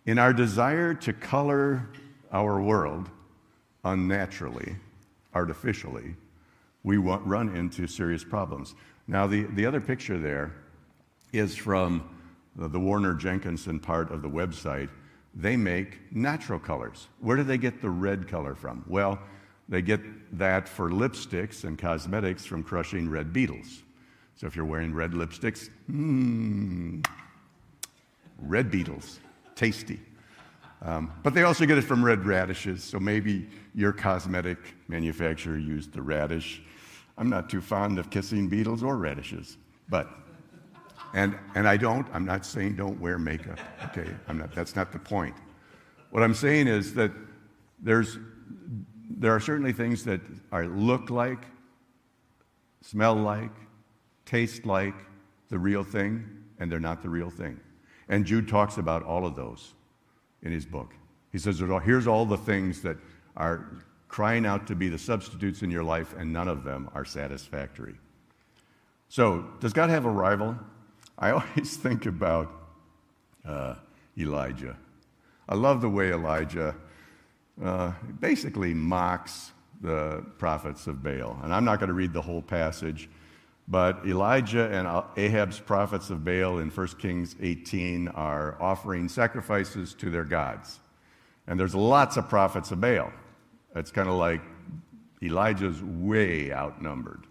In 0.06 0.20
our 0.20 0.34
desire 0.34 0.94
to 0.94 1.14
color 1.14 1.90
our 2.32 2.62
world 2.62 3.10
unnaturally, 3.84 4.76
artificially, 5.34 6.16
we 6.84 6.98
run 6.98 7.56
into 7.56 7.88
serious 7.88 8.24
problems. 8.24 8.76
Now, 9.08 9.26
the, 9.26 9.44
the 9.44 9.66
other 9.66 9.82
picture 9.82 10.20
there 10.20 10.54
is 11.34 11.56
from 11.56 12.08
the, 12.56 12.68
the 12.68 12.80
Warner 12.80 13.16
Jenkinson 13.16 13.80
part 13.80 14.12
of 14.12 14.22
the 14.22 14.30
website. 14.30 14.90
They 15.34 15.58
make 15.58 16.14
natural 16.14 16.60
colors. 16.60 17.08
Where 17.20 17.36
do 17.36 17.44
they 17.44 17.58
get 17.58 17.82
the 17.82 17.90
red 17.90 18.28
color 18.28 18.54
from? 18.54 18.86
Well, 18.88 19.20
they 19.68 19.82
get 19.82 20.02
that 20.38 20.70
for 20.70 20.90
lipsticks 20.90 21.64
and 21.64 21.78
cosmetics 21.78 22.46
from 22.46 22.64
crushing 22.64 23.10
red 23.10 23.34
beetles. 23.34 23.84
So 24.36 24.48
if 24.48 24.56
you're 24.56 24.66
wearing 24.66 24.94
red 24.94 25.12
lipsticks, 25.12 25.70
mmm, 25.90 27.06
red 28.40 28.70
beetles, 28.70 29.20
tasty. 29.56 30.00
Um, 30.82 31.12
but 31.24 31.34
they 31.34 31.44
also 31.44 31.66
get 31.66 31.78
it 31.78 31.84
from 31.84 32.04
red 32.04 32.26
radishes, 32.26 32.84
so 32.84 33.00
maybe 33.00 33.48
your 33.74 33.92
cosmetic 33.92 34.58
manufacturer 34.88 35.58
used 35.58 35.94
the 35.94 36.02
radish. 36.02 36.62
I'm 37.18 37.30
not 37.30 37.50
too 37.50 37.62
fond 37.62 37.98
of 37.98 38.10
kissing 38.10 38.50
beetles 38.50 38.84
or 38.84 38.98
radishes, 38.98 39.58
but 39.90 40.10
and 41.14 41.36
and 41.56 41.68
I 41.68 41.78
don't. 41.78 42.06
I'm 42.14 42.26
not 42.26 42.46
saying 42.46 42.76
don't 42.76 43.00
wear 43.00 43.18
makeup. 43.18 43.58
Okay, 43.86 44.10
I'm 44.28 44.38
not. 44.38 44.54
That's 44.54 44.76
not 44.76 44.92
the 44.92 45.00
point. 45.00 45.36
What 46.12 46.22
I'm 46.24 46.34
saying 46.34 46.68
is 46.68 46.94
that 46.96 47.12
there's 47.80 48.20
there 49.10 49.34
are 49.34 49.40
certainly 49.40 49.74
things 49.74 50.04
that 50.06 50.22
are 50.52 50.66
look 50.68 51.10
like, 51.10 51.46
smell 52.82 53.16
like, 53.16 53.52
taste 54.26 54.66
like 54.66 54.96
the 55.50 55.60
real 55.60 55.84
thing, 55.84 56.28
and 56.60 56.72
they're 56.72 56.80
not 56.80 57.02
the 57.02 57.10
real 57.10 57.30
thing. 57.30 57.60
And 58.10 58.26
Jude 58.26 58.48
talks 58.48 58.78
about 58.78 59.04
all 59.04 59.26
of 59.26 59.36
those 59.36 59.74
in 60.42 60.52
his 60.52 60.66
book. 60.66 60.94
He 61.32 61.38
says, 61.38 61.60
Here's 61.84 62.08
all 62.08 62.26
the 62.26 62.38
things 62.38 62.82
that 62.82 62.98
are 63.36 63.82
crying 64.08 64.46
out 64.46 64.68
to 64.68 64.76
be 64.76 64.88
the 64.88 64.98
substitutes 64.98 65.62
in 65.62 65.72
your 65.72 65.84
life, 65.84 66.14
and 66.18 66.32
none 66.32 66.48
of 66.48 66.64
them 66.64 66.90
are 66.94 67.06
satisfactory. 67.06 67.96
So, 69.10 69.46
does 69.60 69.74
God 69.74 69.90
have 69.90 70.06
a 70.06 70.10
rival? 70.10 70.58
I 71.18 71.32
always 71.32 71.78
think 71.78 72.06
about 72.06 72.52
uh, 73.46 73.76
Elijah. 74.18 74.78
I 75.48 75.56
love 75.56 75.82
the 75.82 75.90
way 75.90 76.12
Elijah 76.12 76.76
uh, 77.64 77.92
basically 78.20 78.74
mocks 78.74 79.52
the 79.82 80.26
prophets 80.38 80.88
of 80.88 81.04
Baal. 81.04 81.40
And 81.44 81.54
I'm 81.54 81.66
not 81.66 81.80
going 81.80 81.90
to 81.90 81.94
read 81.94 82.14
the 82.14 82.22
whole 82.22 82.42
passage, 82.42 83.10
but 83.68 84.06
Elijah 84.06 84.70
and 84.72 84.88
Ahab's 85.18 85.60
prophets 85.60 86.10
of 86.10 86.24
Baal 86.24 86.60
in 86.60 86.70
1 86.70 86.88
Kings 87.00 87.36
18 87.42 88.10
are 88.10 88.62
offering 88.62 89.10
sacrifices 89.10 89.94
to 89.96 90.10
their 90.10 90.24
gods. 90.24 90.80
And 91.48 91.60
there's 91.60 91.76
lots 91.76 92.18
of 92.18 92.30
prophets 92.30 92.72
of 92.72 92.82
Baal. 92.82 93.12
It's 93.76 93.92
kind 93.92 94.10
of 94.10 94.16
like 94.16 94.42
Elijah's 95.22 95.82
way 95.82 96.52
outnumbered. 96.52 97.26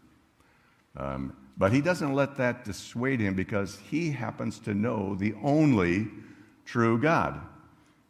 Um, 0.97 1.37
but 1.57 1.73
he 1.73 1.81
doesn't 1.81 2.15
let 2.15 2.37
that 2.37 2.65
dissuade 2.65 3.21
him 3.21 3.35
because 3.35 3.79
he 3.91 4.11
happens 4.11 4.59
to 4.61 4.75
know 4.75 5.15
the 5.15 5.35
only 5.43 6.09
true 6.65 6.99
God. 6.99 7.41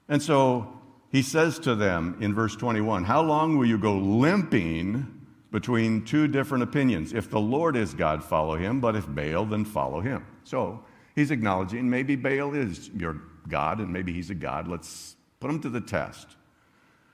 And 0.09 0.23
so 0.23 0.81
he 1.15 1.23
says 1.23 1.61
to 1.61 1.77
them 1.77 2.17
in 2.19 2.35
verse 2.35 2.57
21 2.57 3.05
How 3.05 3.23
long 3.23 3.57
will 3.57 3.67
you 3.67 3.79
go 3.79 3.95
limping 3.97 5.07
between 5.53 6.05
two 6.05 6.27
different 6.27 6.65
opinions? 6.65 7.13
If 7.13 7.31
the 7.31 7.39
Lord 7.39 7.77
is 7.77 7.95
God, 7.95 8.25
follow 8.25 8.57
him, 8.57 8.81
but 8.81 8.97
if 8.97 9.07
Baal, 9.07 9.45
then 9.45 9.65
follow 9.65 10.01
him. 10.01 10.27
So 10.43 10.83
he's 11.15 11.31
acknowledging 11.31 11.89
maybe 11.89 12.17
Baal 12.17 12.53
is 12.53 12.91
your 12.97 13.23
God 13.47 13.79
and 13.79 13.93
maybe 13.93 14.13
he's 14.13 14.31
a 14.31 14.35
God. 14.35 14.67
Let's 14.67 15.15
put 15.39 15.51
him 15.51 15.61
to 15.61 15.69
the 15.69 15.81
test. 15.81 16.27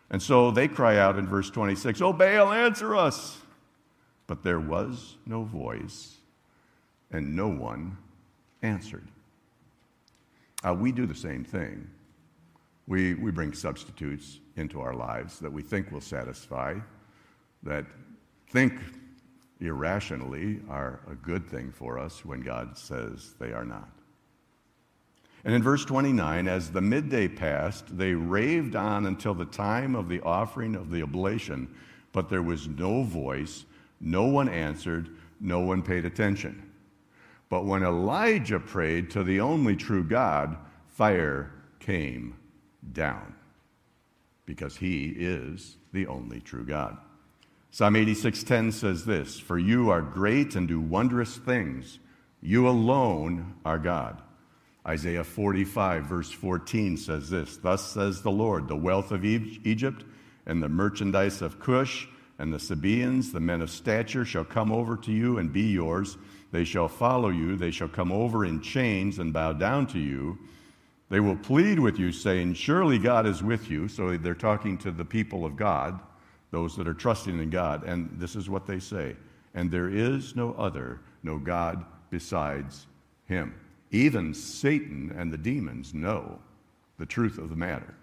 And 0.08 0.22
so 0.22 0.50
they 0.50 0.66
cry 0.66 0.96
out 0.96 1.18
in 1.18 1.26
verse 1.26 1.50
26 1.50 2.00
Oh, 2.00 2.14
Baal, 2.14 2.54
answer 2.54 2.96
us! 2.96 3.36
But 4.26 4.42
there 4.42 4.60
was 4.60 5.18
no 5.26 5.44
voice, 5.44 6.16
and 7.10 7.36
no 7.36 7.48
one 7.48 7.98
answered. 8.62 9.08
Uh, 10.66 10.72
we 10.72 10.90
do 10.90 11.04
the 11.04 11.14
same 11.14 11.44
thing. 11.44 11.86
We, 12.90 13.14
we 13.14 13.30
bring 13.30 13.52
substitutes 13.52 14.40
into 14.56 14.80
our 14.80 14.94
lives 14.94 15.38
that 15.38 15.52
we 15.52 15.62
think 15.62 15.92
will 15.92 16.00
satisfy, 16.00 16.74
that 17.62 17.86
think 18.48 18.72
irrationally 19.60 20.58
are 20.68 20.98
a 21.08 21.14
good 21.14 21.46
thing 21.46 21.70
for 21.70 22.00
us 22.00 22.24
when 22.24 22.40
God 22.40 22.76
says 22.76 23.34
they 23.38 23.52
are 23.52 23.64
not. 23.64 23.88
And 25.44 25.54
in 25.54 25.62
verse 25.62 25.84
29, 25.84 26.48
as 26.48 26.72
the 26.72 26.80
midday 26.80 27.28
passed, 27.28 27.96
they 27.96 28.12
raved 28.12 28.74
on 28.74 29.06
until 29.06 29.34
the 29.34 29.44
time 29.44 29.94
of 29.94 30.08
the 30.08 30.20
offering 30.22 30.74
of 30.74 30.90
the 30.90 31.04
oblation, 31.04 31.72
but 32.10 32.28
there 32.28 32.42
was 32.42 32.66
no 32.66 33.04
voice, 33.04 33.66
no 34.00 34.24
one 34.24 34.48
answered, 34.48 35.10
no 35.40 35.60
one 35.60 35.82
paid 35.82 36.04
attention. 36.04 36.68
But 37.50 37.66
when 37.66 37.84
Elijah 37.84 38.58
prayed 38.58 39.12
to 39.12 39.22
the 39.22 39.38
only 39.38 39.76
true 39.76 40.02
God, 40.02 40.56
fire 40.88 41.52
came 41.78 42.34
down 42.92 43.34
because 44.46 44.76
he 44.76 45.06
is 45.06 45.76
the 45.92 46.06
only 46.06 46.40
true 46.40 46.64
God. 46.64 46.96
Psalm 47.70 47.94
86:10 47.94 48.72
says 48.72 49.04
this, 49.04 49.38
"For 49.38 49.58
you 49.58 49.90
are 49.90 50.02
great 50.02 50.56
and 50.56 50.66
do 50.66 50.80
wondrous 50.80 51.36
things. 51.36 52.00
You 52.40 52.68
alone 52.68 53.54
are 53.64 53.78
God." 53.78 54.20
Isaiah 54.86 55.24
45 55.24 56.06
verse 56.06 56.32
14 56.32 56.96
says 56.96 57.30
this, 57.30 57.56
"Thus 57.58 57.92
says 57.92 58.22
the 58.22 58.30
Lord, 58.30 58.66
the 58.66 58.76
wealth 58.76 59.12
of 59.12 59.24
Egypt 59.24 60.04
and 60.46 60.62
the 60.62 60.68
merchandise 60.68 61.42
of 61.42 61.60
Cush 61.60 62.08
and 62.38 62.52
the 62.52 62.58
Sabaeans, 62.58 63.32
the 63.32 63.40
men 63.40 63.60
of 63.60 63.70
stature 63.70 64.24
shall 64.24 64.44
come 64.44 64.72
over 64.72 64.96
to 64.96 65.12
you 65.12 65.38
and 65.38 65.52
be 65.52 65.70
yours. 65.70 66.16
They 66.50 66.64
shall 66.64 66.88
follow 66.88 67.28
you, 67.28 67.54
they 67.56 67.70
shall 67.70 67.88
come 67.88 68.10
over 68.10 68.44
in 68.44 68.62
chains 68.62 69.18
and 69.18 69.32
bow 69.32 69.52
down 69.52 69.86
to 69.88 69.98
you." 69.98 70.38
They 71.10 71.20
will 71.20 71.36
plead 71.36 71.80
with 71.80 71.98
you, 71.98 72.12
saying, 72.12 72.54
Surely 72.54 72.98
God 72.98 73.26
is 73.26 73.42
with 73.42 73.68
you. 73.68 73.88
So 73.88 74.16
they're 74.16 74.34
talking 74.34 74.78
to 74.78 74.92
the 74.92 75.04
people 75.04 75.44
of 75.44 75.56
God, 75.56 76.00
those 76.52 76.76
that 76.76 76.88
are 76.88 76.94
trusting 76.94 77.38
in 77.38 77.50
God. 77.50 77.84
And 77.84 78.08
this 78.14 78.36
is 78.36 78.48
what 78.48 78.66
they 78.66 78.78
say 78.78 79.16
And 79.54 79.70
there 79.70 79.90
is 79.90 80.34
no 80.36 80.54
other, 80.54 81.00
no 81.22 81.36
God 81.36 81.84
besides 82.10 82.86
him. 83.26 83.54
Even 83.90 84.32
Satan 84.32 85.12
and 85.16 85.32
the 85.32 85.38
demons 85.38 85.92
know 85.92 86.38
the 86.98 87.06
truth 87.06 87.38
of 87.38 87.50
the 87.50 87.56
matter. 87.56 87.94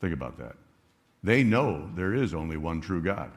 Think 0.00 0.14
about 0.14 0.38
that. 0.38 0.56
They 1.24 1.42
know 1.42 1.90
there 1.96 2.14
is 2.14 2.34
only 2.34 2.56
one 2.56 2.80
true 2.80 3.02
God. 3.02 3.32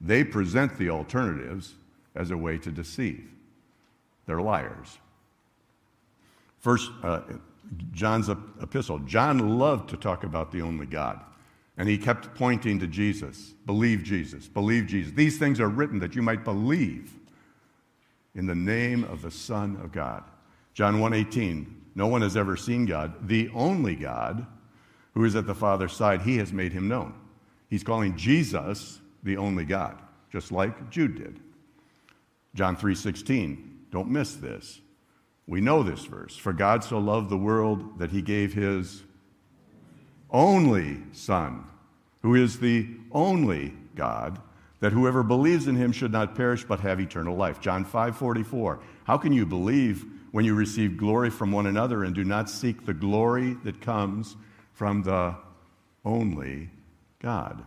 They 0.00 0.24
present 0.24 0.76
the 0.76 0.90
alternatives 0.90 1.74
as 2.16 2.30
a 2.30 2.36
way 2.36 2.58
to 2.58 2.70
deceive. 2.70 3.30
They're 4.26 4.42
liars. 4.42 4.98
First, 6.60 6.90
uh, 7.02 7.22
John's 7.92 8.28
epistle. 8.28 8.98
John 9.00 9.58
loved 9.58 9.90
to 9.90 9.96
talk 9.96 10.24
about 10.24 10.52
the 10.52 10.62
only 10.62 10.86
God. 10.86 11.20
And 11.76 11.88
he 11.88 11.96
kept 11.96 12.34
pointing 12.34 12.78
to 12.80 12.86
Jesus. 12.86 13.54
Believe 13.64 14.02
Jesus. 14.02 14.46
Believe 14.46 14.86
Jesus. 14.86 15.12
These 15.12 15.38
things 15.38 15.60
are 15.60 15.68
written 15.68 15.98
that 16.00 16.14
you 16.14 16.22
might 16.22 16.44
believe 16.44 17.14
in 18.34 18.46
the 18.46 18.54
name 18.54 19.04
of 19.04 19.22
the 19.22 19.30
Son 19.30 19.78
of 19.82 19.92
God. 19.92 20.22
John 20.74 21.00
1:18. 21.00 21.76
No 21.94 22.06
one 22.06 22.22
has 22.22 22.36
ever 22.36 22.56
seen 22.56 22.86
God, 22.86 23.26
the 23.26 23.50
only 23.52 23.96
God 23.96 24.46
who 25.14 25.24
is 25.24 25.34
at 25.34 25.46
the 25.46 25.54
Father's 25.54 25.92
side, 25.92 26.22
he 26.22 26.36
has 26.36 26.52
made 26.52 26.72
him 26.72 26.86
known. 26.86 27.14
He's 27.68 27.82
calling 27.82 28.16
Jesus 28.16 29.00
the 29.22 29.36
only 29.36 29.64
God, 29.64 30.00
just 30.30 30.52
like 30.52 30.90
Jude 30.90 31.16
did. 31.16 31.40
John 32.54 32.76
3:16. 32.76 33.86
Don't 33.90 34.10
miss 34.10 34.36
this. 34.36 34.80
We 35.50 35.60
know 35.60 35.82
this 35.82 36.04
verse. 36.04 36.36
For 36.36 36.52
God 36.52 36.84
so 36.84 37.00
loved 37.00 37.28
the 37.28 37.36
world 37.36 37.98
that 37.98 38.12
he 38.12 38.22
gave 38.22 38.54
his 38.54 39.02
only 40.30 40.98
Son, 41.10 41.64
who 42.22 42.36
is 42.36 42.60
the 42.60 42.86
only 43.10 43.74
God, 43.96 44.40
that 44.78 44.92
whoever 44.92 45.24
believes 45.24 45.66
in 45.66 45.74
him 45.74 45.90
should 45.90 46.12
not 46.12 46.36
perish 46.36 46.62
but 46.62 46.78
have 46.78 47.00
eternal 47.00 47.34
life. 47.34 47.60
John 47.60 47.84
5 47.84 48.16
44. 48.16 48.78
How 49.02 49.18
can 49.18 49.32
you 49.32 49.44
believe 49.44 50.04
when 50.30 50.44
you 50.44 50.54
receive 50.54 50.96
glory 50.96 51.30
from 51.30 51.50
one 51.50 51.66
another 51.66 52.04
and 52.04 52.14
do 52.14 52.22
not 52.22 52.48
seek 52.48 52.86
the 52.86 52.94
glory 52.94 53.54
that 53.64 53.80
comes 53.80 54.36
from 54.72 55.02
the 55.02 55.34
only 56.04 56.70
God? 57.18 57.64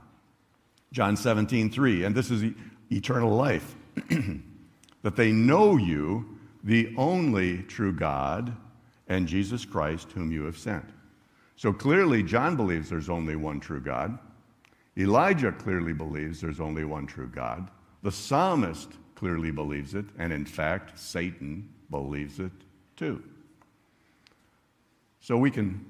John 0.93 1.17
17 1.17 1.69
3. 1.69 2.05
And 2.05 2.15
this 2.15 2.31
is 2.31 2.45
eternal 2.89 3.35
life, 3.35 3.75
that 5.01 5.17
they 5.17 5.33
know 5.33 5.75
you 5.75 6.32
the 6.63 6.93
only 6.97 7.63
true 7.63 7.93
God, 7.93 8.55
and 9.07 9.27
Jesus 9.27 9.65
Christ, 9.65 10.11
whom 10.11 10.31
you 10.31 10.43
have 10.43 10.57
sent. 10.57 10.85
So 11.55 11.73
clearly, 11.73 12.23
John 12.23 12.55
believes 12.55 12.89
there's 12.89 13.09
only 13.09 13.35
one 13.35 13.59
true 13.59 13.81
God. 13.81 14.17
Elijah 14.97 15.51
clearly 15.51 15.93
believes 15.93 16.39
there's 16.39 16.59
only 16.59 16.85
one 16.85 17.05
true 17.05 17.27
God. 17.27 17.69
The 18.01 18.11
psalmist 18.11 18.91
clearly 19.15 19.51
believes 19.51 19.93
it, 19.93 20.05
and 20.17 20.31
in 20.31 20.45
fact, 20.45 20.97
Satan 20.97 21.69
believes 21.89 22.39
it 22.39 22.51
too. 22.95 23.23
So 25.19 25.37
we 25.37 25.51
can 25.51 25.85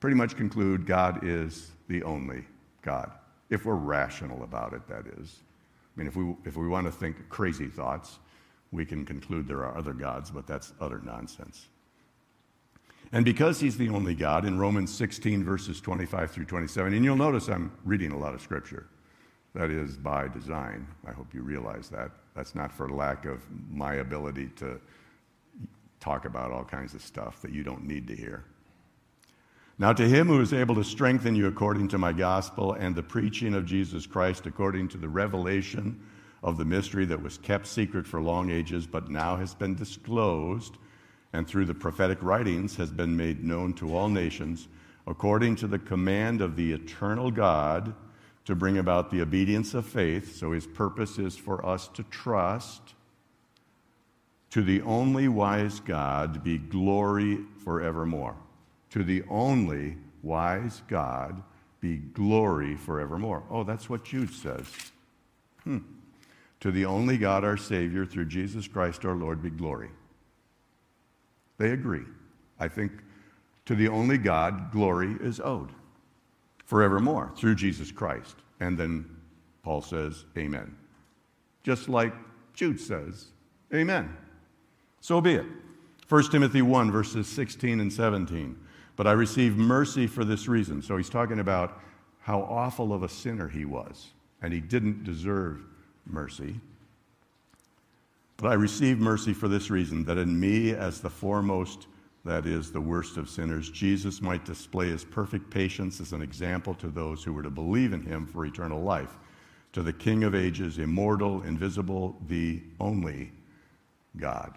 pretty 0.00 0.16
much 0.16 0.36
conclude 0.36 0.86
God 0.86 1.24
is 1.24 1.72
the 1.88 2.02
only 2.02 2.44
God, 2.82 3.10
if 3.50 3.64
we're 3.64 3.74
rational 3.74 4.42
about 4.44 4.72
it, 4.72 4.86
that 4.88 5.06
is. 5.18 5.40
I 5.94 5.98
mean, 5.98 6.06
if 6.06 6.16
we, 6.16 6.34
if 6.44 6.56
we 6.56 6.68
want 6.68 6.86
to 6.86 6.92
think 6.92 7.28
crazy 7.28 7.66
thoughts, 7.66 8.18
we 8.72 8.84
can 8.84 9.04
conclude 9.04 9.48
there 9.48 9.64
are 9.64 9.76
other 9.76 9.92
gods, 9.92 10.30
but 10.30 10.46
that's 10.46 10.72
utter 10.80 11.00
nonsense. 11.04 11.68
And 13.12 13.24
because 13.24 13.58
he's 13.60 13.78
the 13.78 13.88
only 13.88 14.14
God, 14.14 14.44
in 14.44 14.58
Romans 14.58 14.94
16, 14.94 15.42
verses 15.42 15.80
25 15.80 16.30
through 16.30 16.44
27, 16.44 16.92
and 16.92 17.04
you'll 17.04 17.16
notice 17.16 17.48
I'm 17.48 17.72
reading 17.84 18.12
a 18.12 18.18
lot 18.18 18.34
of 18.34 18.42
scripture. 18.42 18.86
That 19.54 19.70
is 19.70 19.96
by 19.96 20.28
design. 20.28 20.86
I 21.06 21.12
hope 21.12 21.32
you 21.32 21.42
realize 21.42 21.88
that. 21.88 22.10
That's 22.36 22.54
not 22.54 22.70
for 22.70 22.90
lack 22.90 23.24
of 23.24 23.42
my 23.70 23.94
ability 23.94 24.50
to 24.56 24.78
talk 26.00 26.26
about 26.26 26.52
all 26.52 26.64
kinds 26.64 26.94
of 26.94 27.02
stuff 27.02 27.40
that 27.42 27.50
you 27.50 27.62
don't 27.62 27.84
need 27.84 28.06
to 28.08 28.14
hear. 28.14 28.44
Now, 29.78 29.92
to 29.92 30.06
him 30.06 30.26
who 30.26 30.40
is 30.40 30.52
able 30.52 30.74
to 30.74 30.84
strengthen 30.84 31.34
you 31.34 31.46
according 31.46 31.88
to 31.88 31.98
my 31.98 32.12
gospel 32.12 32.72
and 32.72 32.94
the 32.94 33.02
preaching 33.02 33.54
of 33.54 33.64
Jesus 33.64 34.06
Christ 34.06 34.46
according 34.46 34.88
to 34.88 34.98
the 34.98 35.08
revelation 35.08 36.00
of 36.42 36.56
the 36.56 36.64
mystery 36.64 37.04
that 37.06 37.22
was 37.22 37.38
kept 37.38 37.66
secret 37.66 38.06
for 38.06 38.20
long 38.20 38.50
ages, 38.50 38.86
but 38.86 39.10
now 39.10 39.36
has 39.36 39.54
been 39.54 39.74
disclosed, 39.74 40.76
and 41.32 41.46
through 41.46 41.66
the 41.66 41.74
prophetic 41.74 42.22
writings 42.22 42.76
has 42.76 42.90
been 42.90 43.16
made 43.16 43.44
known 43.44 43.72
to 43.74 43.96
all 43.96 44.08
nations, 44.08 44.68
according 45.06 45.56
to 45.56 45.66
the 45.66 45.78
command 45.78 46.40
of 46.40 46.56
the 46.56 46.72
eternal 46.72 47.30
God, 47.30 47.94
to 48.44 48.54
bring 48.54 48.78
about 48.78 49.10
the 49.10 49.20
obedience 49.20 49.74
of 49.74 49.84
faith. 49.84 50.36
So 50.36 50.52
his 50.52 50.66
purpose 50.66 51.18
is 51.18 51.36
for 51.36 51.64
us 51.66 51.88
to 51.88 52.02
trust. 52.04 52.94
To 54.50 54.62
the 54.62 54.80
only 54.82 55.28
wise 55.28 55.80
God 55.80 56.42
be 56.42 56.56
glory 56.56 57.40
forevermore. 57.62 58.36
To 58.90 59.04
the 59.04 59.22
only 59.28 59.98
wise 60.22 60.82
God 60.88 61.42
be 61.80 61.96
glory 61.96 62.74
forevermore. 62.76 63.42
Oh, 63.50 63.64
that's 63.64 63.90
what 63.90 64.04
Jude 64.04 64.32
says. 64.32 64.66
Hmm. 65.64 65.78
To 66.60 66.70
the 66.70 66.84
only 66.84 67.16
God, 67.16 67.44
our 67.44 67.56
Savior, 67.56 68.04
through 68.04 68.26
Jesus 68.26 68.66
Christ 68.66 69.04
our 69.04 69.14
Lord, 69.14 69.42
be 69.42 69.50
glory. 69.50 69.90
They 71.58 71.70
agree. 71.70 72.04
I 72.58 72.68
think 72.68 72.92
to 73.66 73.74
the 73.74 73.88
only 73.88 74.18
God, 74.18 74.72
glory 74.72 75.16
is 75.20 75.40
owed 75.40 75.70
forevermore 76.64 77.32
through 77.36 77.54
Jesus 77.54 77.92
Christ. 77.92 78.36
And 78.60 78.76
then 78.76 79.04
Paul 79.62 79.82
says, 79.82 80.24
Amen. 80.36 80.74
Just 81.62 81.88
like 81.88 82.12
Jude 82.54 82.80
says, 82.80 83.26
Amen. 83.72 84.16
So 85.00 85.20
be 85.20 85.34
it. 85.34 85.46
1 86.08 86.30
Timothy 86.30 86.62
1, 86.62 86.90
verses 86.90 87.26
16 87.28 87.80
and 87.80 87.92
17. 87.92 88.58
But 88.96 89.06
I 89.06 89.12
received 89.12 89.58
mercy 89.58 90.06
for 90.06 90.24
this 90.24 90.48
reason. 90.48 90.82
So 90.82 90.96
he's 90.96 91.10
talking 91.10 91.38
about 91.38 91.80
how 92.20 92.40
awful 92.42 92.92
of 92.92 93.02
a 93.02 93.08
sinner 93.08 93.48
he 93.48 93.64
was, 93.64 94.08
and 94.42 94.52
he 94.52 94.60
didn't 94.60 95.04
deserve 95.04 95.60
mercy. 96.08 96.60
But 98.36 98.48
I 98.48 98.54
received 98.54 99.00
mercy 99.00 99.32
for 99.32 99.48
this 99.48 99.70
reason 99.70 100.04
that 100.04 100.18
in 100.18 100.38
me, 100.38 100.72
as 100.72 101.00
the 101.00 101.10
foremost, 101.10 101.88
that 102.24 102.46
is, 102.46 102.70
the 102.70 102.80
worst 102.80 103.16
of 103.16 103.28
sinners, 103.28 103.70
Jesus 103.70 104.22
might 104.22 104.44
display 104.44 104.88
his 104.88 105.04
perfect 105.04 105.50
patience 105.50 106.00
as 106.00 106.12
an 106.12 106.22
example 106.22 106.74
to 106.74 106.88
those 106.88 107.24
who 107.24 107.32
were 107.32 107.42
to 107.42 107.50
believe 107.50 107.92
in 107.92 108.02
him 108.02 108.26
for 108.26 108.46
eternal 108.46 108.80
life. 108.80 109.16
To 109.72 109.82
the 109.82 109.92
King 109.92 110.24
of 110.24 110.34
ages, 110.34 110.78
immortal, 110.78 111.42
invisible, 111.42 112.20
the 112.28 112.62
only 112.80 113.32
God, 114.16 114.56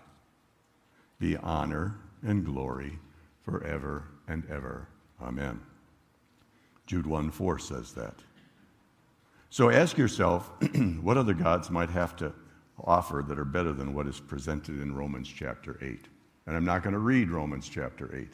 be 1.19 1.37
honor 1.37 1.95
and 2.23 2.45
glory 2.45 2.99
forever 3.43 4.05
and 4.27 4.43
ever. 4.49 4.87
Amen. 5.21 5.59
Jude 6.87 7.07
1 7.07 7.31
4 7.31 7.59
says 7.59 7.93
that. 7.93 8.15
So 9.51 9.69
ask 9.69 9.97
yourself 9.97 10.49
what 11.01 11.17
other 11.17 11.33
gods 11.33 11.69
might 11.69 11.89
have 11.89 12.15
to 12.15 12.31
offer 12.85 13.21
that 13.27 13.37
are 13.37 13.43
better 13.43 13.73
than 13.73 13.93
what 13.93 14.07
is 14.07 14.17
presented 14.17 14.79
in 14.79 14.95
Romans 14.95 15.27
chapter 15.27 15.77
8. 15.81 16.07
And 16.47 16.55
I'm 16.55 16.63
not 16.63 16.83
going 16.83 16.93
to 16.93 16.99
read 16.99 17.29
Romans 17.29 17.67
chapter 17.67 18.15
8, 18.15 18.29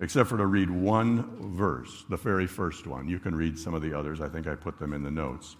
except 0.00 0.28
for 0.28 0.36
to 0.36 0.46
read 0.46 0.68
one 0.68 1.54
verse, 1.54 2.04
the 2.10 2.16
very 2.16 2.48
first 2.48 2.88
one. 2.88 3.08
You 3.08 3.20
can 3.20 3.36
read 3.36 3.56
some 3.56 3.72
of 3.72 3.82
the 3.82 3.96
others. 3.96 4.20
I 4.20 4.28
think 4.28 4.48
I 4.48 4.56
put 4.56 4.80
them 4.80 4.92
in 4.92 5.04
the 5.04 5.12
notes. 5.12 5.54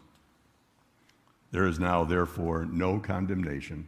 There 1.52 1.68
is 1.68 1.78
now, 1.78 2.02
therefore, 2.02 2.64
no 2.64 2.98
condemnation 2.98 3.86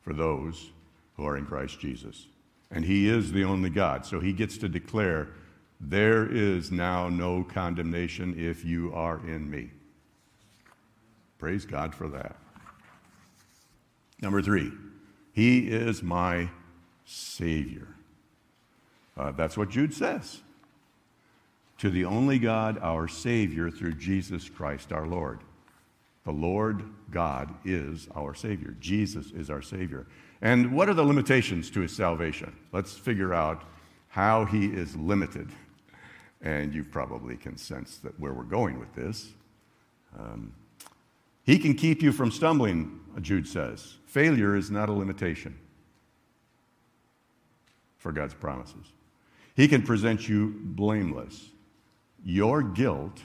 for 0.00 0.12
those 0.12 0.70
who 1.16 1.26
are 1.26 1.36
in 1.36 1.46
Christ 1.46 1.78
Jesus. 1.78 2.26
And 2.72 2.84
He 2.84 3.08
is 3.08 3.30
the 3.30 3.44
only 3.44 3.70
God. 3.70 4.04
So 4.04 4.18
He 4.18 4.32
gets 4.32 4.58
to 4.58 4.68
declare, 4.68 5.28
There 5.80 6.28
is 6.28 6.72
now 6.72 7.08
no 7.08 7.44
condemnation 7.44 8.34
if 8.36 8.64
you 8.64 8.92
are 8.92 9.20
in 9.24 9.48
me. 9.48 9.70
Praise 11.38 11.64
God 11.64 11.94
for 11.94 12.08
that. 12.08 12.36
Number 14.20 14.42
three, 14.42 14.72
He 15.32 15.68
is 15.68 16.02
my 16.02 16.50
Savior. 17.04 17.88
Uh, 19.16 19.32
that's 19.32 19.56
what 19.56 19.70
Jude 19.70 19.94
says. 19.94 20.42
To 21.78 21.90
the 21.90 22.04
only 22.04 22.38
God, 22.38 22.78
our 22.78 23.06
Savior, 23.06 23.70
through 23.70 23.94
Jesus 23.94 24.48
Christ 24.48 24.92
our 24.92 25.06
Lord. 25.06 25.40
The 26.24 26.32
Lord 26.32 26.84
God 27.10 27.54
is 27.64 28.08
our 28.14 28.34
Savior. 28.34 28.76
Jesus 28.80 29.30
is 29.30 29.48
our 29.48 29.62
Savior. 29.62 30.06
And 30.42 30.72
what 30.72 30.88
are 30.88 30.94
the 30.94 31.04
limitations 31.04 31.70
to 31.70 31.80
his 31.80 31.94
salvation? 31.94 32.54
Let's 32.72 32.92
figure 32.92 33.32
out 33.32 33.62
how 34.08 34.44
he 34.44 34.66
is 34.66 34.94
limited. 34.96 35.50
And 36.42 36.74
you 36.74 36.84
probably 36.84 37.36
can 37.36 37.56
sense 37.56 37.96
that 37.98 38.18
where 38.20 38.32
we're 38.32 38.42
going 38.44 38.78
with 38.78 38.94
this. 38.94 39.30
Um, 40.18 40.52
he 41.48 41.58
can 41.58 41.72
keep 41.72 42.02
you 42.02 42.12
from 42.12 42.30
stumbling, 42.30 43.00
Jude 43.22 43.48
says. 43.48 43.94
Failure 44.04 44.54
is 44.54 44.70
not 44.70 44.90
a 44.90 44.92
limitation 44.92 45.58
for 47.96 48.12
God's 48.12 48.34
promises. 48.34 48.92
He 49.56 49.66
can 49.66 49.80
present 49.80 50.28
you 50.28 50.60
blameless. 50.62 51.48
Your 52.22 52.60
guilt 52.60 53.22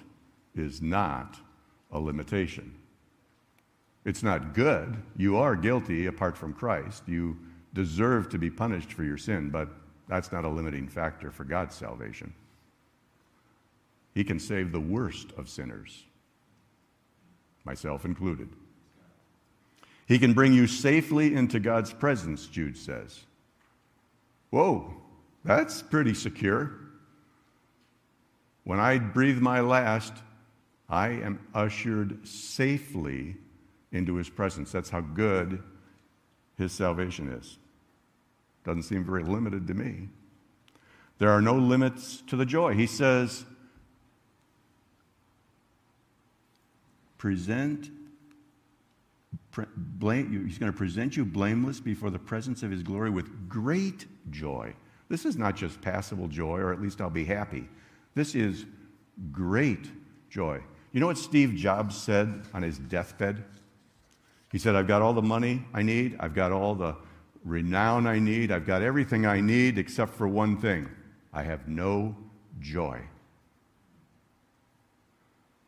is 0.56 0.82
not 0.82 1.36
a 1.92 2.00
limitation. 2.00 2.74
It's 4.06 4.24
not 4.24 4.54
good. 4.54 4.96
You 5.18 5.36
are 5.36 5.58
guilty 5.58 6.06
apart 6.06 6.38
from 6.38 6.54
Christ. 6.54 7.04
You 7.06 7.38
deserve 7.74 8.30
to 8.30 8.38
be 8.38 8.50
punished 8.50 8.94
for 8.94 9.04
your 9.04 9.18
sin, 9.18 9.50
but 9.50 9.68
that's 10.08 10.32
not 10.32 10.46
a 10.46 10.50
limiting 10.50 10.88
factor 10.88 11.30
for 11.30 11.44
God's 11.44 11.76
salvation. 11.76 12.34
He 14.16 14.24
can 14.24 14.40
save 14.40 14.72
the 14.72 14.80
worst 14.80 15.34
of 15.36 15.50
sinners, 15.50 16.06
myself 17.66 18.06
included. 18.06 18.50
He 20.06 20.20
can 20.20 20.34
bring 20.34 20.54
you 20.54 20.68
safely 20.68 21.34
into 21.34 21.60
God's 21.60 21.94
presence, 21.94 22.48
Jude 22.48 22.78
says. 22.78 23.22
Whoa, 24.50 24.94
that's 25.44 25.82
pretty 25.82 26.14
secure. 26.14 26.72
When 28.64 28.80
I 28.80 28.98
breathe 29.00 29.40
my 29.40 29.62
last, 29.62 30.14
I 30.90 31.10
am 31.10 31.40
ushered 31.54 32.28
safely 32.28 33.36
into 33.92 34.16
his 34.16 34.30
presence. 34.30 34.72
That's 34.72 34.90
how 34.90 35.02
good 35.02 35.64
his 36.58 36.72
salvation 36.72 37.30
is. 37.30 37.58
Doesn't 38.64 38.84
seem 38.84 39.04
very 39.04 39.24
limited 39.24 39.68
to 39.68 39.74
me. 39.74 40.10
There 41.20 41.30
are 41.30 41.42
no 41.42 41.56
limits 41.56 42.22
to 42.28 42.36
the 42.36 42.46
joy. 42.46 42.74
He 42.74 42.88
says, 42.88 43.46
present 47.24 47.90
blame, 49.78 50.46
he's 50.46 50.58
going 50.58 50.70
to 50.70 50.78
present 50.78 51.16
you 51.16 51.24
blameless 51.24 51.80
before 51.80 52.10
the 52.10 52.20
presence 52.20 52.64
of 52.64 52.70
his 52.70 52.84
glory 52.84 53.10
with 53.10 53.48
great 53.48 54.08
joy. 54.30 54.74
This 55.08 55.24
is 55.24 55.38
not 55.38 55.56
just 55.56 55.80
passable 55.80 56.28
joy, 56.28 56.58
or 56.58 56.74
at 56.74 56.82
least 56.82 57.00
I'll 57.00 57.10
be 57.10 57.24
happy. 57.24 57.70
This 58.14 58.36
is 58.36 58.66
great 59.32 59.90
joy. 60.30 60.60
You 60.92 61.00
know 61.00 61.08
what 61.08 61.18
Steve 61.18 61.56
Jobs 61.56 61.96
said 61.96 62.42
on 62.54 62.62
his 62.62 62.78
deathbed? 62.78 63.46
He 64.52 64.58
said, 64.58 64.76
I've 64.76 64.88
got 64.88 65.02
all 65.02 65.14
the 65.14 65.22
money 65.22 65.64
I 65.74 65.82
need, 65.82 66.18
I've 66.20 66.36
got 66.36 66.52
all 66.52 66.76
the 66.76 66.94
renown 67.46 68.06
I 68.06 68.20
need, 68.20 68.52
I've 68.52 68.68
got 68.68 68.82
everything 68.82 69.26
I 69.26 69.40
need 69.40 69.78
except 69.78 70.14
for 70.14 70.28
one 70.28 70.60
thing 70.60 70.90
I 71.32 71.44
have 71.44 71.70
no 71.70 72.18
joy. 72.60 73.00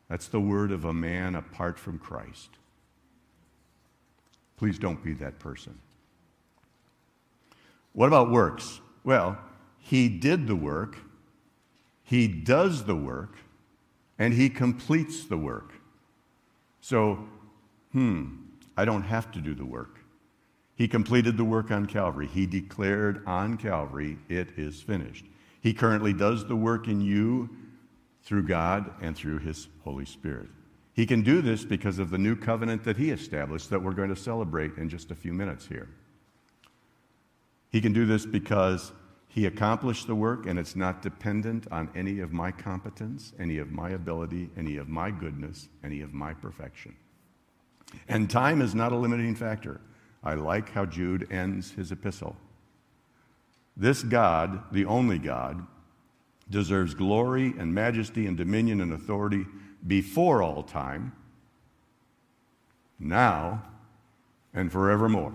That's 0.10 0.28
the 0.28 0.40
word 0.40 0.72
of 0.72 0.86
a 0.86 0.94
man 0.94 1.36
apart 1.36 1.80
from 1.80 2.00
Christ. 2.00 2.50
Please 4.58 4.80
don't 4.80 5.04
be 5.04 5.14
that 5.14 5.40
person. 5.40 5.80
What 7.94 8.08
about 8.08 8.32
works? 8.32 8.82
Well, 9.04 9.38
he 9.80 10.10
did 10.10 10.48
the 10.48 10.56
work 10.56 10.98
He 12.06 12.28
does 12.28 12.86
the 12.86 12.96
work 12.96 13.38
and 14.20 14.34
he 14.34 14.50
completes 14.50 15.26
the 15.26 15.38
work. 15.38 15.74
So, 16.80 17.28
hmm, 17.92 18.28
I 18.78 18.86
don't 18.86 19.04
have 19.04 19.32
to 19.32 19.42
do 19.42 19.56
the 19.56 19.66
work. 19.66 20.00
He 20.76 20.88
completed 20.88 21.36
the 21.36 21.44
work 21.44 21.72
on 21.72 21.88
Calvary. 21.88 22.28
He 22.28 22.46
declared 22.46 23.26
on 23.26 23.58
Calvary, 23.58 24.20
it 24.30 24.50
is 24.56 24.82
finished. 24.82 25.26
He 25.62 25.74
currently 25.74 26.14
does 26.14 26.46
the 26.46 26.56
work 26.56 26.88
in 26.88 27.02
you 27.02 27.50
through 28.26 28.44
God 28.44 28.92
and 29.02 29.16
through 29.16 29.40
His 29.40 29.68
Holy 29.84 30.06
Spirit. 30.06 30.50
He 30.94 31.06
can 31.06 31.22
do 31.22 31.42
this 31.42 31.64
because 31.64 32.00
of 32.00 32.10
the 32.10 32.18
new 32.18 32.36
covenant 32.36 32.84
that 32.84 32.98
He 32.98 33.12
established 33.12 33.70
that 33.70 33.82
we're 33.82 33.94
going 33.94 34.10
to 34.10 34.16
celebrate 34.16 34.76
in 34.78 34.90
just 34.90 35.12
a 35.12 35.16
few 35.16 35.32
minutes 35.32 35.68
here. 35.68 35.88
He 37.70 37.82
can 37.82 37.94
do 37.94 38.06
this 38.06 38.26
because 38.26 38.92
He 39.28 39.46
accomplished 39.46 40.08
the 40.08 40.16
work 40.16 40.48
and 40.48 40.58
it's 40.58 40.76
not 40.76 41.02
dependent 41.02 41.68
on 41.72 41.90
any 41.96 42.20
of 42.20 42.34
my 42.34 42.52
competence, 42.52 43.34
any 43.40 43.60
of 43.60 43.72
my 43.72 43.92
ability, 43.92 44.50
any 44.58 44.78
of 44.78 44.90
my 44.90 45.12
goodness, 45.12 45.70
any 45.84 46.02
of 46.02 46.14
my 46.14 46.34
perfection. 46.34 46.96
And 48.08 48.30
time 48.30 48.62
is 48.62 48.74
not 48.74 48.92
a 48.92 48.98
limiting 48.98 49.36
factor. 49.36 49.80
I 50.24 50.34
like 50.34 50.72
how 50.72 50.86
Jude 50.86 51.32
ends 51.32 51.72
his 51.72 51.92
epistle. 51.92 52.36
This 53.78 54.02
God, 54.02 54.64
the 54.72 54.86
only 54.86 55.20
God, 55.20 55.68
deserves 56.50 56.94
glory 56.94 57.54
and 57.58 57.74
majesty 57.74 58.28
and 58.28 58.38
dominion 58.38 58.82
and 58.82 58.94
authority 58.94 59.46
before 59.88 60.42
all 60.42 60.64
time, 60.64 61.12
now, 63.00 63.64
and 64.54 64.72
forevermore. 64.72 65.34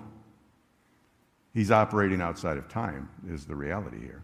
He's 1.53 1.71
operating 1.71 2.21
outside 2.21 2.57
of 2.57 2.69
time, 2.69 3.09
is 3.29 3.45
the 3.45 3.57
reality 3.57 4.01
here. 4.01 4.23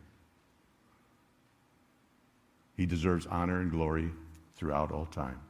He 2.76 2.86
deserves 2.86 3.26
honor 3.26 3.60
and 3.60 3.70
glory 3.70 4.10
throughout 4.56 4.92
all 4.92 5.06
time. 5.06 5.40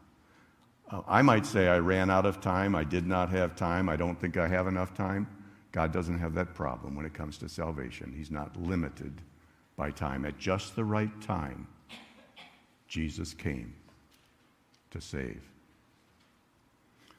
Uh, 0.91 1.03
I 1.07 1.23
might 1.23 1.45
say 1.45 1.69
I 1.69 1.79
ran 1.79 2.11
out 2.11 2.25
of 2.25 2.41
time, 2.41 2.75
I 2.75 2.85
did 2.85 3.07
not 3.07 3.31
have 3.31 3.57
time, 3.57 3.89
I 3.89 3.97
don't 3.97 4.19
think 4.19 4.37
I 4.37 4.49
have 4.49 4.67
enough 4.67 4.95
time. 4.95 5.27
God 5.73 5.93
doesn't 5.93 6.19
have 6.19 6.35
that 6.35 6.55
problem 6.55 6.95
when 6.95 7.05
it 7.05 7.13
comes 7.13 7.37
to 7.39 7.49
salvation. 7.49 8.15
He's 8.17 8.31
not 8.31 8.57
limited 8.57 9.21
by 9.77 9.91
time. 9.91 10.25
At 10.25 10.39
just 10.39 10.75
the 10.75 10.85
right 10.85 11.21
time, 11.21 11.67
Jesus 12.89 13.35
came 13.35 13.75
to 14.91 15.01
save. 15.01 15.43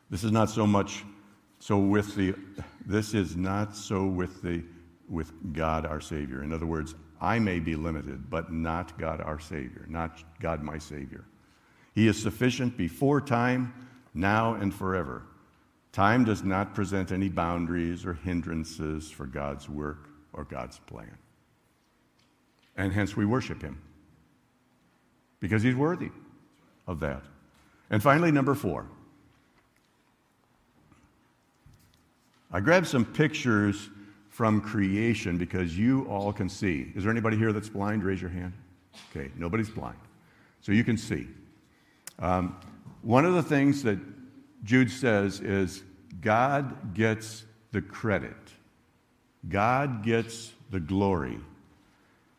This 0.10 0.24
is 0.24 0.32
not 0.32 0.50
so 0.50 0.66
much 0.66 1.04
so 1.60 1.78
with 1.78 2.16
the 2.16 2.36
this 2.86 3.14
is 3.14 3.36
not 3.36 3.76
so 3.76 4.06
with 4.06 4.42
the 4.42 4.64
with 5.10 5.32
God 5.54 5.86
our 5.86 6.02
Savior. 6.02 6.44
In 6.44 6.54
other 6.54 6.66
words, 6.66 6.96
I 7.20 7.40
may 7.40 7.60
be 7.60 7.76
limited, 7.76 8.30
but 8.30 8.52
not 8.52 8.98
God 8.98 9.22
our 9.22 9.40
Savior, 9.40 9.86
not 9.88 10.24
God 10.40 10.62
my 10.62 10.78
Savior. 10.78 11.26
He 11.94 12.08
is 12.08 12.22
sufficient 12.22 12.78
before 12.78 13.22
time, 13.22 13.74
now 14.14 14.54
and 14.54 14.74
forever. 14.74 15.24
Time 15.92 16.24
does 16.24 16.44
not 16.44 16.76
present 16.76 17.12
any 17.12 17.28
boundaries 17.28 18.06
or 18.06 18.14
hindrances 18.14 19.10
for 19.10 19.26
God's 19.26 19.68
work 19.68 20.10
or 20.34 20.44
God's 20.44 20.78
plan. 20.80 21.18
And 22.78 22.94
hence 22.94 23.18
we 23.18 23.26
worship 23.26 23.62
Him 23.62 23.82
because 25.40 25.64
He's 25.64 25.76
worthy 25.76 26.12
of 26.88 27.00
that. 27.02 27.24
And 27.90 28.02
finally, 28.02 28.32
number 28.32 28.56
four. 28.56 28.88
I 32.52 32.60
grabbed 32.60 32.88
some 32.88 33.04
pictures 33.04 33.90
from 34.30 34.62
creation 34.62 35.38
because 35.38 35.78
you 35.78 36.04
all 36.04 36.32
can 36.32 36.48
see. 36.48 36.92
Is 36.96 37.04
there 37.04 37.12
anybody 37.12 37.38
here 37.38 37.52
that's 37.52 37.70
blind? 37.70 38.04
Raise 38.04 38.22
your 38.22 38.30
hand. 38.30 38.54
Okay, 39.12 39.32
nobody's 39.36 39.70
blind. 39.70 39.98
So 40.62 40.72
you 40.72 40.84
can 40.84 40.98
see. 40.98 41.28
Um, 42.20 42.56
one 43.02 43.26
of 43.26 43.34
the 43.34 43.44
things 43.44 43.84
that 43.84 44.00
Jude 44.64 44.92
says 44.92 45.40
is 45.40 45.84
God 46.22 46.94
gets 46.94 47.46
the 47.72 47.82
credit, 47.82 48.36
God 49.50 50.04
gets 50.04 50.54
the 50.72 50.80
glory. 50.80 51.40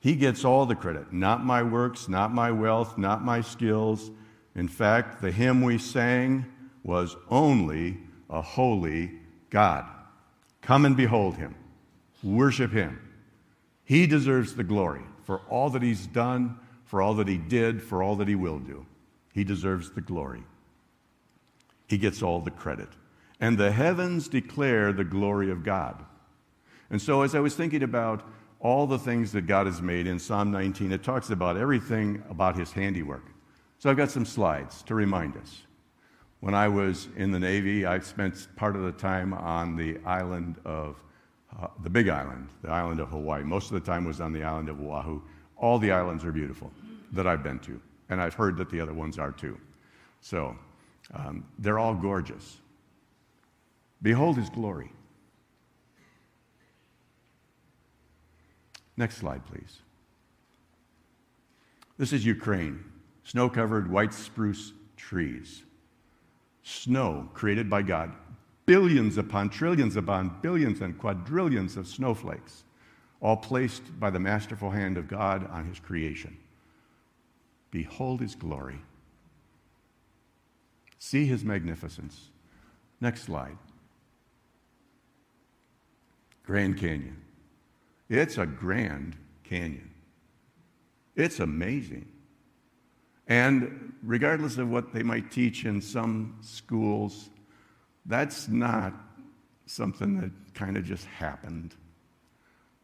He 0.00 0.14
gets 0.14 0.44
all 0.44 0.66
the 0.66 0.76
credit, 0.76 1.12
not 1.12 1.44
my 1.44 1.62
works, 1.62 2.08
not 2.08 2.32
my 2.32 2.50
wealth, 2.52 2.96
not 2.96 3.24
my 3.24 3.40
skills. 3.40 4.10
In 4.54 4.68
fact, 4.68 5.20
the 5.20 5.32
hymn 5.32 5.62
we 5.62 5.78
sang 5.78 6.46
was 6.84 7.16
only 7.28 7.98
a 8.30 8.40
holy 8.40 9.12
God. 9.50 9.84
Come 10.62 10.84
and 10.84 10.96
behold 10.96 11.36
him, 11.36 11.54
worship 12.22 12.72
him. 12.72 13.00
He 13.84 14.06
deserves 14.06 14.54
the 14.54 14.64
glory 14.64 15.02
for 15.24 15.40
all 15.48 15.70
that 15.70 15.82
he's 15.82 16.06
done, 16.06 16.58
for 16.84 17.02
all 17.02 17.14
that 17.14 17.28
he 17.28 17.38
did, 17.38 17.82
for 17.82 18.02
all 18.02 18.16
that 18.16 18.28
he 18.28 18.34
will 18.34 18.58
do. 18.58 18.86
He 19.32 19.44
deserves 19.44 19.90
the 19.90 20.00
glory. 20.00 20.44
He 21.86 21.98
gets 21.98 22.22
all 22.22 22.40
the 22.40 22.50
credit. 22.50 22.88
And 23.40 23.56
the 23.56 23.72
heavens 23.72 24.28
declare 24.28 24.92
the 24.92 25.04
glory 25.04 25.50
of 25.50 25.64
God. 25.64 26.04
And 26.90 27.00
so, 27.00 27.22
as 27.22 27.34
I 27.34 27.40
was 27.40 27.54
thinking 27.54 27.82
about 27.82 28.22
all 28.60 28.86
the 28.86 28.98
things 28.98 29.32
that 29.32 29.46
God 29.46 29.66
has 29.66 29.80
made 29.80 30.06
in 30.06 30.18
Psalm 30.18 30.50
19, 30.50 30.92
it 30.92 31.02
talks 31.02 31.30
about 31.30 31.56
everything 31.56 32.22
about 32.28 32.56
his 32.56 32.72
handiwork. 32.72 33.24
So, 33.78 33.90
I've 33.90 33.96
got 33.96 34.10
some 34.10 34.24
slides 34.24 34.82
to 34.84 34.94
remind 34.94 35.36
us. 35.36 35.62
When 36.40 36.54
I 36.54 36.68
was 36.68 37.08
in 37.16 37.30
the 37.30 37.38
Navy, 37.38 37.86
I 37.86 37.98
spent 38.00 38.48
part 38.56 38.76
of 38.76 38.82
the 38.82 38.92
time 38.92 39.32
on 39.32 39.76
the 39.76 39.98
island 40.04 40.56
of, 40.64 41.02
uh, 41.60 41.68
the 41.82 41.90
big 41.90 42.08
island, 42.08 42.48
the 42.62 42.70
island 42.70 43.00
of 43.00 43.08
Hawaii. 43.08 43.42
Most 43.42 43.70
of 43.70 43.74
the 43.74 43.80
time 43.80 44.04
was 44.04 44.20
on 44.20 44.32
the 44.32 44.42
island 44.42 44.68
of 44.68 44.80
Oahu. 44.80 45.20
All 45.56 45.78
the 45.78 45.90
islands 45.90 46.24
are 46.24 46.32
beautiful 46.32 46.72
that 47.12 47.26
I've 47.26 47.42
been 47.42 47.58
to 47.60 47.80
and 48.08 48.20
I've 48.20 48.34
heard 48.34 48.56
that 48.56 48.70
the 48.70 48.80
other 48.80 48.94
ones 48.94 49.18
are 49.18 49.32
too. 49.32 49.58
So 50.20 50.56
um, 51.14 51.44
they're 51.58 51.78
all 51.78 51.94
gorgeous. 51.94 52.58
Behold 54.02 54.36
his 54.36 54.50
glory. 54.50 54.90
Next 58.98 59.18
slide, 59.18 59.46
please. 59.46 59.78
This 61.98 62.12
is 62.12 62.26
Ukraine, 62.26 62.84
snow 63.22 63.48
covered 63.48 63.88
white 63.88 64.12
spruce 64.12 64.72
trees. 64.96 65.62
Snow 66.64 67.28
created 67.32 67.70
by 67.70 67.82
God, 67.82 68.12
billions 68.66 69.16
upon 69.16 69.50
trillions 69.50 69.94
upon 69.94 70.40
billions 70.42 70.80
and 70.80 70.98
quadrillions 70.98 71.76
of 71.76 71.86
snowflakes, 71.86 72.64
all 73.20 73.36
placed 73.36 74.00
by 74.00 74.10
the 74.10 74.18
masterful 74.18 74.70
hand 74.70 74.98
of 74.98 75.06
God 75.06 75.48
on 75.48 75.66
his 75.66 75.78
creation. 75.78 76.36
Behold 77.70 78.20
his 78.20 78.34
glory. 78.34 78.80
See 80.98 81.24
his 81.24 81.44
magnificence. 81.44 82.30
Next 83.00 83.22
slide. 83.22 83.58
Grand 86.42 86.76
Canyon. 86.76 87.27
It's 88.08 88.38
a 88.38 88.46
grand 88.46 89.16
canyon. 89.44 89.90
It's 91.14 91.40
amazing. 91.40 92.08
And 93.26 93.94
regardless 94.02 94.56
of 94.56 94.70
what 94.70 94.92
they 94.92 95.02
might 95.02 95.30
teach 95.30 95.64
in 95.64 95.82
some 95.82 96.38
schools, 96.40 97.28
that's 98.06 98.48
not 98.48 98.94
something 99.66 100.18
that 100.20 100.30
kind 100.54 100.76
of 100.76 100.84
just 100.84 101.04
happened. 101.04 101.74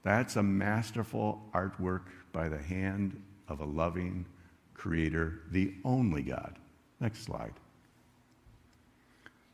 That's 0.02 0.36
a 0.36 0.42
masterful 0.42 1.42
artwork 1.54 2.02
by 2.32 2.50
the 2.50 2.58
hand 2.58 3.20
of 3.48 3.60
a 3.60 3.64
loving, 3.64 4.26
creator, 4.74 5.40
the 5.50 5.72
only 5.84 6.22
God. 6.22 6.58
Next 7.00 7.22
slide. 7.22 7.54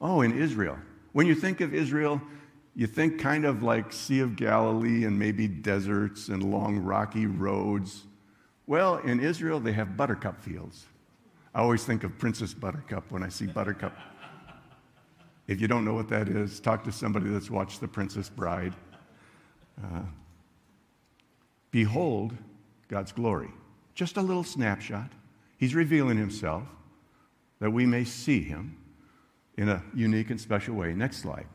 Oh, 0.00 0.22
in 0.22 0.36
Israel. 0.36 0.78
When 1.12 1.26
you 1.26 1.34
think 1.34 1.60
of 1.60 1.72
Israel, 1.74 2.20
you 2.74 2.86
think 2.86 3.20
kind 3.20 3.44
of 3.44 3.62
like 3.62 3.92
Sea 3.92 4.20
of 4.20 4.36
Galilee 4.36 5.04
and 5.04 5.18
maybe 5.18 5.48
deserts 5.48 6.28
and 6.28 6.42
long 6.42 6.78
rocky 6.78 7.26
roads. 7.26 8.04
Well, 8.66 8.98
in 8.98 9.20
Israel, 9.20 9.58
they 9.60 9.72
have 9.72 9.96
buttercup 9.96 10.40
fields. 10.40 10.86
I 11.54 11.60
always 11.60 11.84
think 11.84 12.04
of 12.04 12.16
Princess 12.18 12.54
Buttercup 12.54 13.10
when 13.10 13.22
I 13.22 13.28
see 13.28 13.46
Buttercup. 13.46 13.96
If 15.48 15.60
you 15.60 15.66
don't 15.66 15.84
know 15.84 15.94
what 15.94 16.08
that 16.10 16.28
is, 16.28 16.60
talk 16.60 16.84
to 16.84 16.92
somebody 16.92 17.28
that's 17.28 17.50
watched 17.50 17.80
The 17.80 17.88
Princess 17.88 18.28
Bride. 18.28 18.74
Uh, 19.82 20.02
behold 21.72 22.36
God's 22.86 23.10
glory. 23.10 23.50
Just 23.94 24.16
a 24.16 24.22
little 24.22 24.44
snapshot. 24.44 25.10
He's 25.58 25.74
revealing 25.74 26.16
himself 26.16 26.62
that 27.58 27.70
we 27.70 27.84
may 27.84 28.04
see 28.04 28.42
him 28.42 28.76
in 29.56 29.68
a 29.68 29.82
unique 29.92 30.30
and 30.30 30.40
special 30.40 30.76
way. 30.76 30.92
Next 30.92 31.18
slide. 31.18 31.46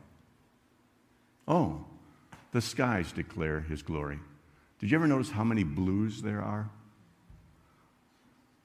Oh, 1.48 1.84
the 2.52 2.60
skies 2.60 3.12
declare 3.12 3.60
his 3.60 3.82
glory. 3.82 4.18
Did 4.78 4.90
you 4.90 4.98
ever 4.98 5.06
notice 5.06 5.30
how 5.30 5.44
many 5.44 5.62
blues 5.64 6.22
there 6.22 6.42
are? 6.42 6.70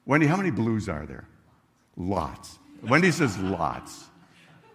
Wendy, 0.04 0.26
how 0.26 0.36
many 0.36 0.50
blues 0.50 0.88
are 0.88 1.06
there? 1.06 1.28
Lots. 1.96 2.58
Wendy 2.82 3.10
says 3.12 3.38
lots. 3.38 4.06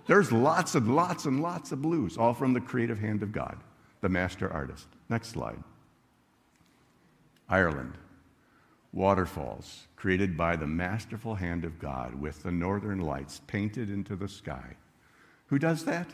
There's 0.08 0.32
lots 0.32 0.76
and 0.76 0.96
lots 0.96 1.26
and 1.26 1.42
lots 1.42 1.72
of 1.74 1.82
blues, 1.82 2.18
all 2.18 2.34
from 2.34 2.54
the 2.54 2.62
creative 2.62 3.00
hand 3.00 3.24
of 3.24 3.34
God, 3.34 3.58
the 4.02 4.08
master 4.10 4.50
artist. 4.52 4.88
Next 5.10 5.30
slide. 5.30 5.62
Ireland. 7.50 7.98
waterfalls 8.94 9.88
created 9.96 10.36
by 10.38 10.56
the 10.56 10.68
masterful 10.68 11.36
hand 11.36 11.66
of 11.66 11.80
God 11.80 12.16
with 12.16 12.44
the 12.44 12.52
northern 12.52 13.00
lights 13.00 13.42
painted 13.48 13.90
into 13.90 14.16
the 14.16 14.28
sky. 14.28 14.76
Who 15.48 15.60
does 15.60 15.86
that? 15.86 16.08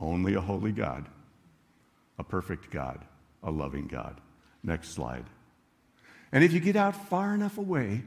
Only 0.00 0.34
a 0.34 0.40
holy 0.40 0.72
God, 0.72 1.06
a 2.18 2.24
perfect 2.24 2.70
God, 2.70 3.04
a 3.42 3.50
loving 3.50 3.86
God. 3.86 4.20
Next 4.62 4.90
slide. 4.90 5.26
And 6.32 6.44
if 6.44 6.52
you 6.52 6.60
get 6.60 6.76
out 6.76 6.94
far 7.08 7.34
enough 7.34 7.58
away 7.58 8.02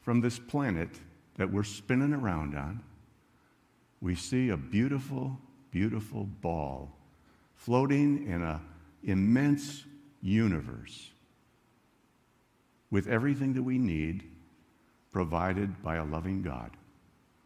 from 0.00 0.20
this 0.20 0.38
planet 0.38 0.90
that 1.36 1.52
we're 1.52 1.62
spinning 1.62 2.12
around 2.12 2.54
on, 2.54 2.82
we 4.00 4.14
see 4.14 4.50
a 4.50 4.56
beautiful, 4.56 5.38
beautiful 5.70 6.24
ball 6.24 6.92
floating 7.54 8.26
in 8.26 8.42
an 8.42 8.60
immense 9.02 9.84
universe 10.20 11.10
with 12.90 13.08
everything 13.08 13.54
that 13.54 13.62
we 13.62 13.78
need 13.78 14.24
provided 15.10 15.82
by 15.82 15.96
a 15.96 16.04
loving 16.04 16.42
God 16.42 16.70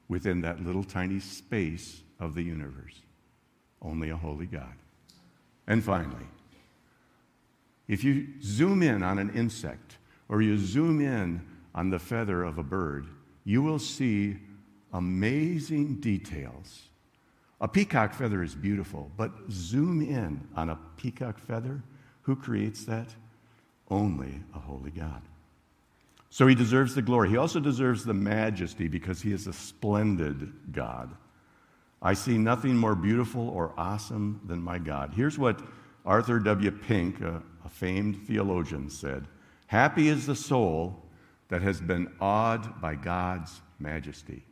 within 0.09 0.41
that 0.41 0.65
little 0.65 0.85
tiny 0.85 1.21
space 1.21 2.03
of 2.19 2.35
the 2.35 2.43
universe. 2.43 3.03
Only 3.83 4.11
a 4.11 4.17
holy 4.17 4.47
God. 4.47 4.75
And 5.67 5.83
finally, 5.85 6.27
if 7.87 8.05
you 8.05 8.27
zoom 8.43 8.83
in 8.83 9.03
on 9.03 9.19
an 9.19 9.31
insect 9.31 9.97
or 10.29 10.43
you 10.43 10.59
zoom 10.59 11.01
in 11.01 11.43
on 11.75 11.91
the 11.91 11.99
feather 11.99 12.43
of 12.43 12.59
a 12.59 12.63
bird, 12.63 13.07
you 13.45 13.63
will 13.63 13.79
see 13.79 14.37
amazing 14.93 16.01
details. 16.01 16.83
A 17.61 17.69
peacock 17.69 18.15
feather 18.15 18.43
is 18.43 18.55
beautiful, 18.55 19.11
but 19.17 19.33
zoom 19.51 20.01
in 20.01 20.47
on 20.55 20.71
a 20.71 20.79
peacock 20.97 21.39
feather. 21.39 21.83
Who 22.23 22.37
creates 22.37 22.85
that? 22.85 23.09
Only 23.91 24.41
a 24.55 24.59
holy 24.59 24.91
God. 24.91 25.23
So 26.31 26.47
he 26.47 26.55
deserves 26.55 26.95
the 26.95 27.03
glory. 27.03 27.31
He 27.31 27.37
also 27.37 27.59
deserves 27.59 28.05
the 28.05 28.15
majesty 28.15 28.87
because 28.87 29.23
he 29.23 29.33
is 29.33 29.47
a 29.47 29.53
splendid 29.53 30.53
God. 30.73 31.11
I 32.01 32.15
see 32.15 32.39
nothing 32.39 32.77
more 32.77 32.95
beautiful 32.95 33.49
or 33.49 33.73
awesome 33.77 34.41
than 34.47 34.63
my 34.63 34.79
God. 34.79 35.13
Here's 35.15 35.39
what 35.39 35.61
Arthur 36.07 36.39
W. 36.39 36.71
Pink, 36.71 37.21
a, 37.21 37.43
a 37.65 37.69
famed 37.69 38.27
theologian, 38.27 38.89
said 38.89 39.27
Happy 39.67 40.09
is 40.09 40.27
the 40.27 40.37
soul 40.37 41.05
that 41.49 41.63
has 41.63 41.81
been 41.81 42.11
awed 42.21 42.81
by 42.81 42.95
God's 42.95 43.61
majesty. 43.79 44.45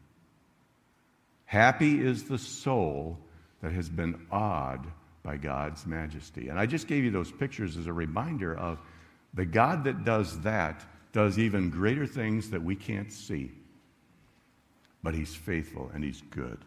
Happy 1.45 2.05
is 2.05 2.25
the 2.25 2.39
soul 2.39 3.19
that 3.63 3.73
has 3.73 3.89
been 3.89 4.27
awed 4.31 4.87
by 5.23 5.37
God's 5.37 5.87
majesty. 5.87 6.49
And 6.49 6.59
I 6.59 6.67
just 6.67 6.87
gave 6.87 7.05
you 7.05 7.11
those 7.11 7.31
pictures 7.31 7.77
as 7.77 7.87
a 7.87 7.93
reminder 7.93 8.57
of 8.57 8.81
the 9.35 9.47
God 9.47 9.85
that 9.85 10.05
does 10.05 10.41
that 10.41 10.85
does 11.13 11.39
even 11.39 11.71
greater 11.71 12.07
things 12.07 12.51
that 12.51 12.63
we 12.63 12.77
can't 12.77 13.13
see. 13.13 13.53
But 15.03 15.15
he's 15.15 15.35
faithful 15.35 15.91
and 15.95 16.05
he's 16.05 16.23
good. 16.31 16.59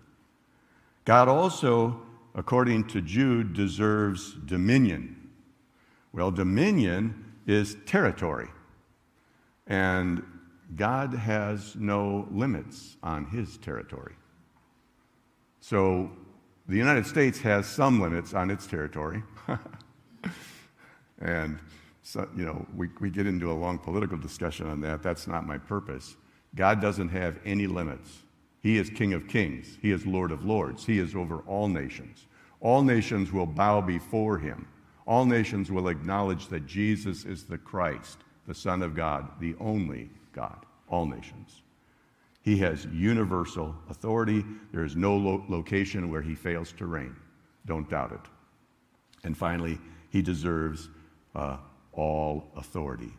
God 1.10 1.28
also, 1.28 1.99
according 2.36 2.84
to 2.89 3.01
Jude, 3.01 3.53
deserves 3.53 4.34
dominion. 4.45 5.32
Well, 6.14 6.30
dominion 6.30 7.34
is 7.47 7.78
territory. 7.88 8.49
And 9.66 10.22
God 10.76 11.16
has 11.16 11.76
no 11.76 12.28
limits 12.30 12.95
on 13.01 13.26
his 13.26 13.57
territory. 13.57 14.14
So 15.62 16.12
the 16.68 16.78
United 16.78 17.07
States 17.07 17.39
has 17.39 17.66
some 17.66 17.99
limits 17.99 18.36
on 18.36 18.51
its 18.51 18.68
territory. 18.68 19.24
and 21.20 21.57
so, 22.03 22.30
you 22.38 22.45
know, 22.45 22.68
we, 22.76 22.89
we 22.99 23.10
get 23.10 23.26
into 23.26 23.51
a 23.51 23.57
long 23.57 23.80
political 23.80 24.20
discussion 24.20 24.68
on 24.68 24.80
that. 24.82 25.01
That's 25.01 25.26
not 25.26 25.47
my 25.47 25.57
purpose. 25.57 26.16
God 26.53 26.80
doesn't 26.80 27.10
have 27.10 27.39
any 27.45 27.66
limits. 27.66 28.12
He 28.62 28.78
is 28.78 28.89
King 28.89 29.14
of 29.14 29.28
kings, 29.28 29.78
He 29.82 29.91
is 29.91 30.05
Lord 30.05 30.32
of 30.32 30.45
lords, 30.45 30.86
He 30.86 30.99
is 30.99 31.16
over 31.16 31.39
all 31.39 31.68
nations. 31.68 32.26
All 32.62 32.84
nations 32.84 33.32
will 33.32 33.45
bow 33.45 33.82
before 33.82 34.38
Him. 34.38 34.68
All 35.07 35.26
nations 35.26 35.72
will 35.72 35.88
acknowledge 35.88 36.47
that 36.49 36.68
Jesus 36.68 37.26
is 37.26 37.45
the 37.45 37.57
Christ, 37.57 38.20
the 38.47 38.53
Son 38.53 38.82
of 38.82 38.95
God, 38.95 39.28
the 39.39 39.55
only 39.60 40.10
God. 40.34 40.66
All 40.88 41.05
nations. 41.05 41.62
He 42.41 42.57
has 42.57 42.86
universal 42.86 43.76
authority. 43.89 44.45
There 44.72 44.84
is 44.84 44.95
no 44.95 45.16
lo- 45.16 45.43
location 45.49 46.10
where 46.10 46.22
he 46.22 46.36
fails 46.36 46.72
to 46.74 46.86
reign. 46.86 47.16
Don't 47.66 47.89
doubt 47.89 48.12
it. 48.12 48.22
And 49.24 49.38
finally, 49.38 49.78
he 50.10 50.22
deserves 50.22 50.89
uh, 51.36 51.57
all 51.93 52.49
authority. 52.55 53.12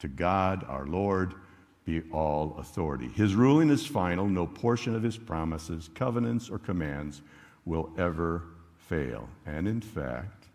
To 0.00 0.08
God, 0.08 0.64
our 0.68 0.86
Lord, 0.86 1.34
be 1.88 2.02
all 2.12 2.54
authority. 2.58 3.08
His 3.08 3.34
ruling 3.34 3.70
is 3.70 3.86
final. 3.86 4.26
No 4.26 4.46
portion 4.46 4.94
of 4.94 5.02
his 5.02 5.16
promises, 5.16 5.88
covenants, 5.94 6.50
or 6.50 6.58
commands 6.58 7.22
will 7.64 7.90
ever 7.96 8.44
fail. 8.76 9.26
And 9.46 9.66
in 9.66 9.80
fact, 9.80 10.48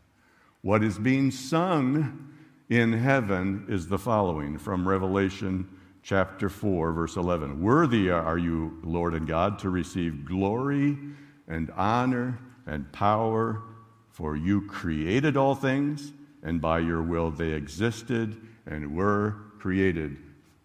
what 0.62 0.84
is 0.84 1.00
being 1.00 1.32
sung 1.32 2.36
in 2.70 2.94
heaven 2.94 3.66
is 3.68 3.88
the 3.88 3.98
following 3.98 4.60
from 4.60 4.88
Revelation 4.88 5.68
chapter 6.04 6.50
4, 6.50 6.92
verse 6.92 7.16
11. 7.16 7.60
Worthy 7.62 8.12
are 8.12 8.38
you, 8.38 8.80
Lord 8.84 9.16
and 9.16 9.28
God, 9.28 9.58
to 9.60 9.72
receive 9.72 10.26
glory 10.26 11.00
and 11.48 11.72
honor 11.72 12.40
and 12.68 12.92
power, 12.92 13.64
for 14.12 14.36
you 14.36 14.68
created 14.68 15.36
all 15.36 15.56
things 15.56 16.14
and 16.44 16.62
by 16.62 16.78
your 16.78 17.02
will 17.02 17.32
they 17.32 17.54
existed 17.54 18.40
and 18.68 18.96
were 18.96 19.38
created, 19.58 20.18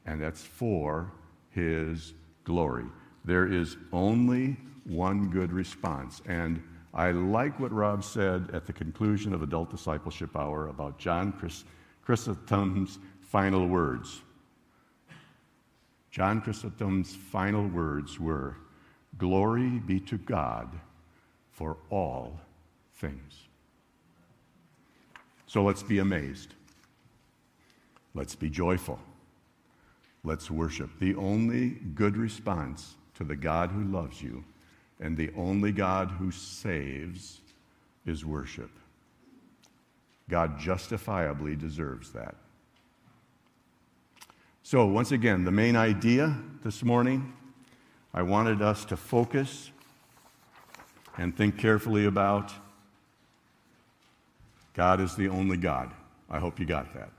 and 0.09 0.20
that's 0.20 0.42
for 0.42 1.12
His 1.50 2.14
glory. 2.44 2.86
There 3.26 3.46
is 3.46 3.76
only 3.92 4.56
one 4.84 5.28
good 5.28 5.52
response. 5.52 6.22
And 6.26 6.62
I 6.94 7.11
like 7.11 7.61
what 7.61 7.72
Rob 7.72 8.02
said 8.02 8.50
at 8.54 8.66
the 8.66 8.72
conclusion 8.72 9.34
of 9.34 9.42
Adult 9.42 9.70
Discipleship 9.70 10.34
Hour 10.34 10.68
about 10.68 10.98
John 10.98 11.34
Chrysostom's 12.02 12.98
final 13.20 13.68
words. 13.68 14.22
John 16.11 16.40
Chrysostom's 16.40 17.14
final 17.14 17.68
words 17.68 18.18
were 18.18 18.56
Glory 19.18 19.68
be 19.68 20.00
to 20.00 20.16
God 20.16 20.68
for 21.50 21.76
all 21.90 22.40
things. 22.94 23.48
So 25.46 25.62
let's 25.62 25.82
be 25.82 25.98
amazed. 25.98 26.54
Let's 28.14 28.34
be 28.34 28.48
joyful. 28.48 28.98
Let's 30.24 30.50
worship. 30.50 30.90
The 30.98 31.14
only 31.14 31.70
good 31.94 32.16
response 32.16 32.96
to 33.14 33.24
the 33.24 33.36
God 33.36 33.70
who 33.70 33.84
loves 33.84 34.20
you 34.22 34.44
and 35.00 35.16
the 35.16 35.30
only 35.36 35.72
God 35.72 36.10
who 36.10 36.30
saves 36.30 37.40
is 38.04 38.24
worship. 38.24 38.70
God 40.28 40.58
justifiably 40.58 41.56
deserves 41.56 42.10
that. 42.12 42.34
So, 44.62 44.84
once 44.86 45.12
again, 45.12 45.44
the 45.44 45.50
main 45.50 45.76
idea 45.76 46.36
this 46.62 46.82
morning, 46.82 47.32
I 48.12 48.22
wanted 48.22 48.60
us 48.60 48.84
to 48.86 48.96
focus 48.96 49.70
and 51.16 51.34
think 51.34 51.56
carefully 51.58 52.04
about 52.04 52.52
God 54.74 55.00
is 55.00 55.16
the 55.16 55.28
only 55.28 55.56
God. 55.56 55.92
I 56.28 56.38
hope 56.38 56.60
you 56.60 56.66
got 56.66 56.92
that. 56.94 57.10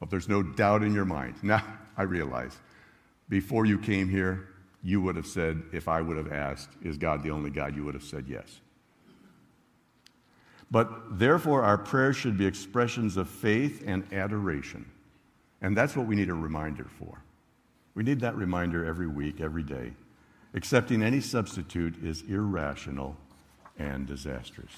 Hope 0.00 0.10
there's 0.10 0.28
no 0.28 0.42
doubt 0.42 0.82
in 0.82 0.94
your 0.94 1.04
mind. 1.04 1.34
Now, 1.42 1.62
I 1.98 2.04
realize 2.04 2.56
before 3.28 3.66
you 3.66 3.78
came 3.78 4.08
here, 4.08 4.48
you 4.82 5.02
would 5.02 5.16
have 5.16 5.26
said, 5.26 5.62
if 5.72 5.88
I 5.88 6.00
would 6.00 6.16
have 6.16 6.32
asked, 6.32 6.70
is 6.82 6.96
God 6.96 7.22
the 7.22 7.30
only 7.30 7.50
God? 7.50 7.76
You 7.76 7.84
would 7.84 7.94
have 7.94 8.04
said 8.04 8.24
yes. 8.26 8.60
But 10.70 11.18
therefore, 11.18 11.62
our 11.62 11.76
prayers 11.76 12.16
should 12.16 12.38
be 12.38 12.46
expressions 12.46 13.16
of 13.16 13.28
faith 13.28 13.82
and 13.86 14.10
adoration. 14.12 14.86
And 15.60 15.76
that's 15.76 15.96
what 15.96 16.06
we 16.06 16.14
need 16.14 16.30
a 16.30 16.34
reminder 16.34 16.86
for. 16.98 17.22
We 17.94 18.04
need 18.04 18.20
that 18.20 18.36
reminder 18.36 18.84
every 18.84 19.08
week, 19.08 19.40
every 19.40 19.64
day. 19.64 19.92
Accepting 20.54 21.02
any 21.02 21.20
substitute 21.20 22.02
is 22.02 22.22
irrational 22.22 23.16
and 23.78 24.06
disastrous. 24.06 24.70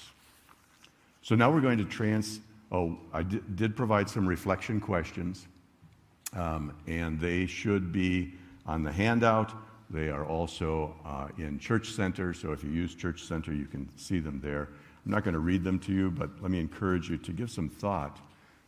So 1.21 1.35
now 1.35 1.51
we're 1.51 1.61
going 1.61 1.77
to 1.77 1.85
trans. 1.85 2.39
Oh, 2.71 2.97
I 3.13 3.21
did 3.21 3.75
provide 3.75 4.09
some 4.09 4.27
reflection 4.27 4.79
questions, 4.79 5.47
um, 6.33 6.73
and 6.87 7.19
they 7.19 7.45
should 7.45 7.91
be 7.91 8.33
on 8.65 8.83
the 8.83 8.91
handout. 8.91 9.53
They 9.89 10.09
are 10.09 10.25
also 10.25 10.95
uh, 11.05 11.27
in 11.37 11.59
Church 11.59 11.89
Center, 11.89 12.33
so 12.33 12.51
if 12.51 12.63
you 12.63 12.69
use 12.69 12.95
Church 12.95 13.23
Center, 13.23 13.53
you 13.53 13.65
can 13.65 13.89
see 13.97 14.19
them 14.19 14.39
there. 14.41 14.69
I'm 15.05 15.11
not 15.11 15.23
going 15.23 15.33
to 15.33 15.39
read 15.39 15.63
them 15.63 15.79
to 15.79 15.91
you, 15.91 16.11
but 16.11 16.29
let 16.41 16.51
me 16.51 16.59
encourage 16.59 17.09
you 17.09 17.17
to 17.17 17.31
give 17.31 17.51
some 17.51 17.69
thought 17.69 18.19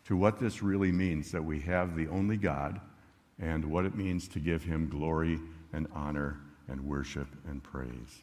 to 0.05 0.17
what 0.17 0.39
this 0.39 0.61
really 0.61 0.91
means 0.91 1.31
that 1.31 1.43
we 1.43 1.59
have 1.61 1.95
the 1.95 2.07
only 2.07 2.37
God 2.37 2.81
and 3.39 3.63
what 3.65 3.85
it 3.85 3.95
means 3.95 4.27
to 4.29 4.39
give 4.39 4.63
him 4.63 4.89
glory 4.89 5.39
and 5.71 5.87
honor 5.93 6.39
and 6.67 6.81
worship 6.81 7.27
and 7.47 7.63
praise. 7.63 7.89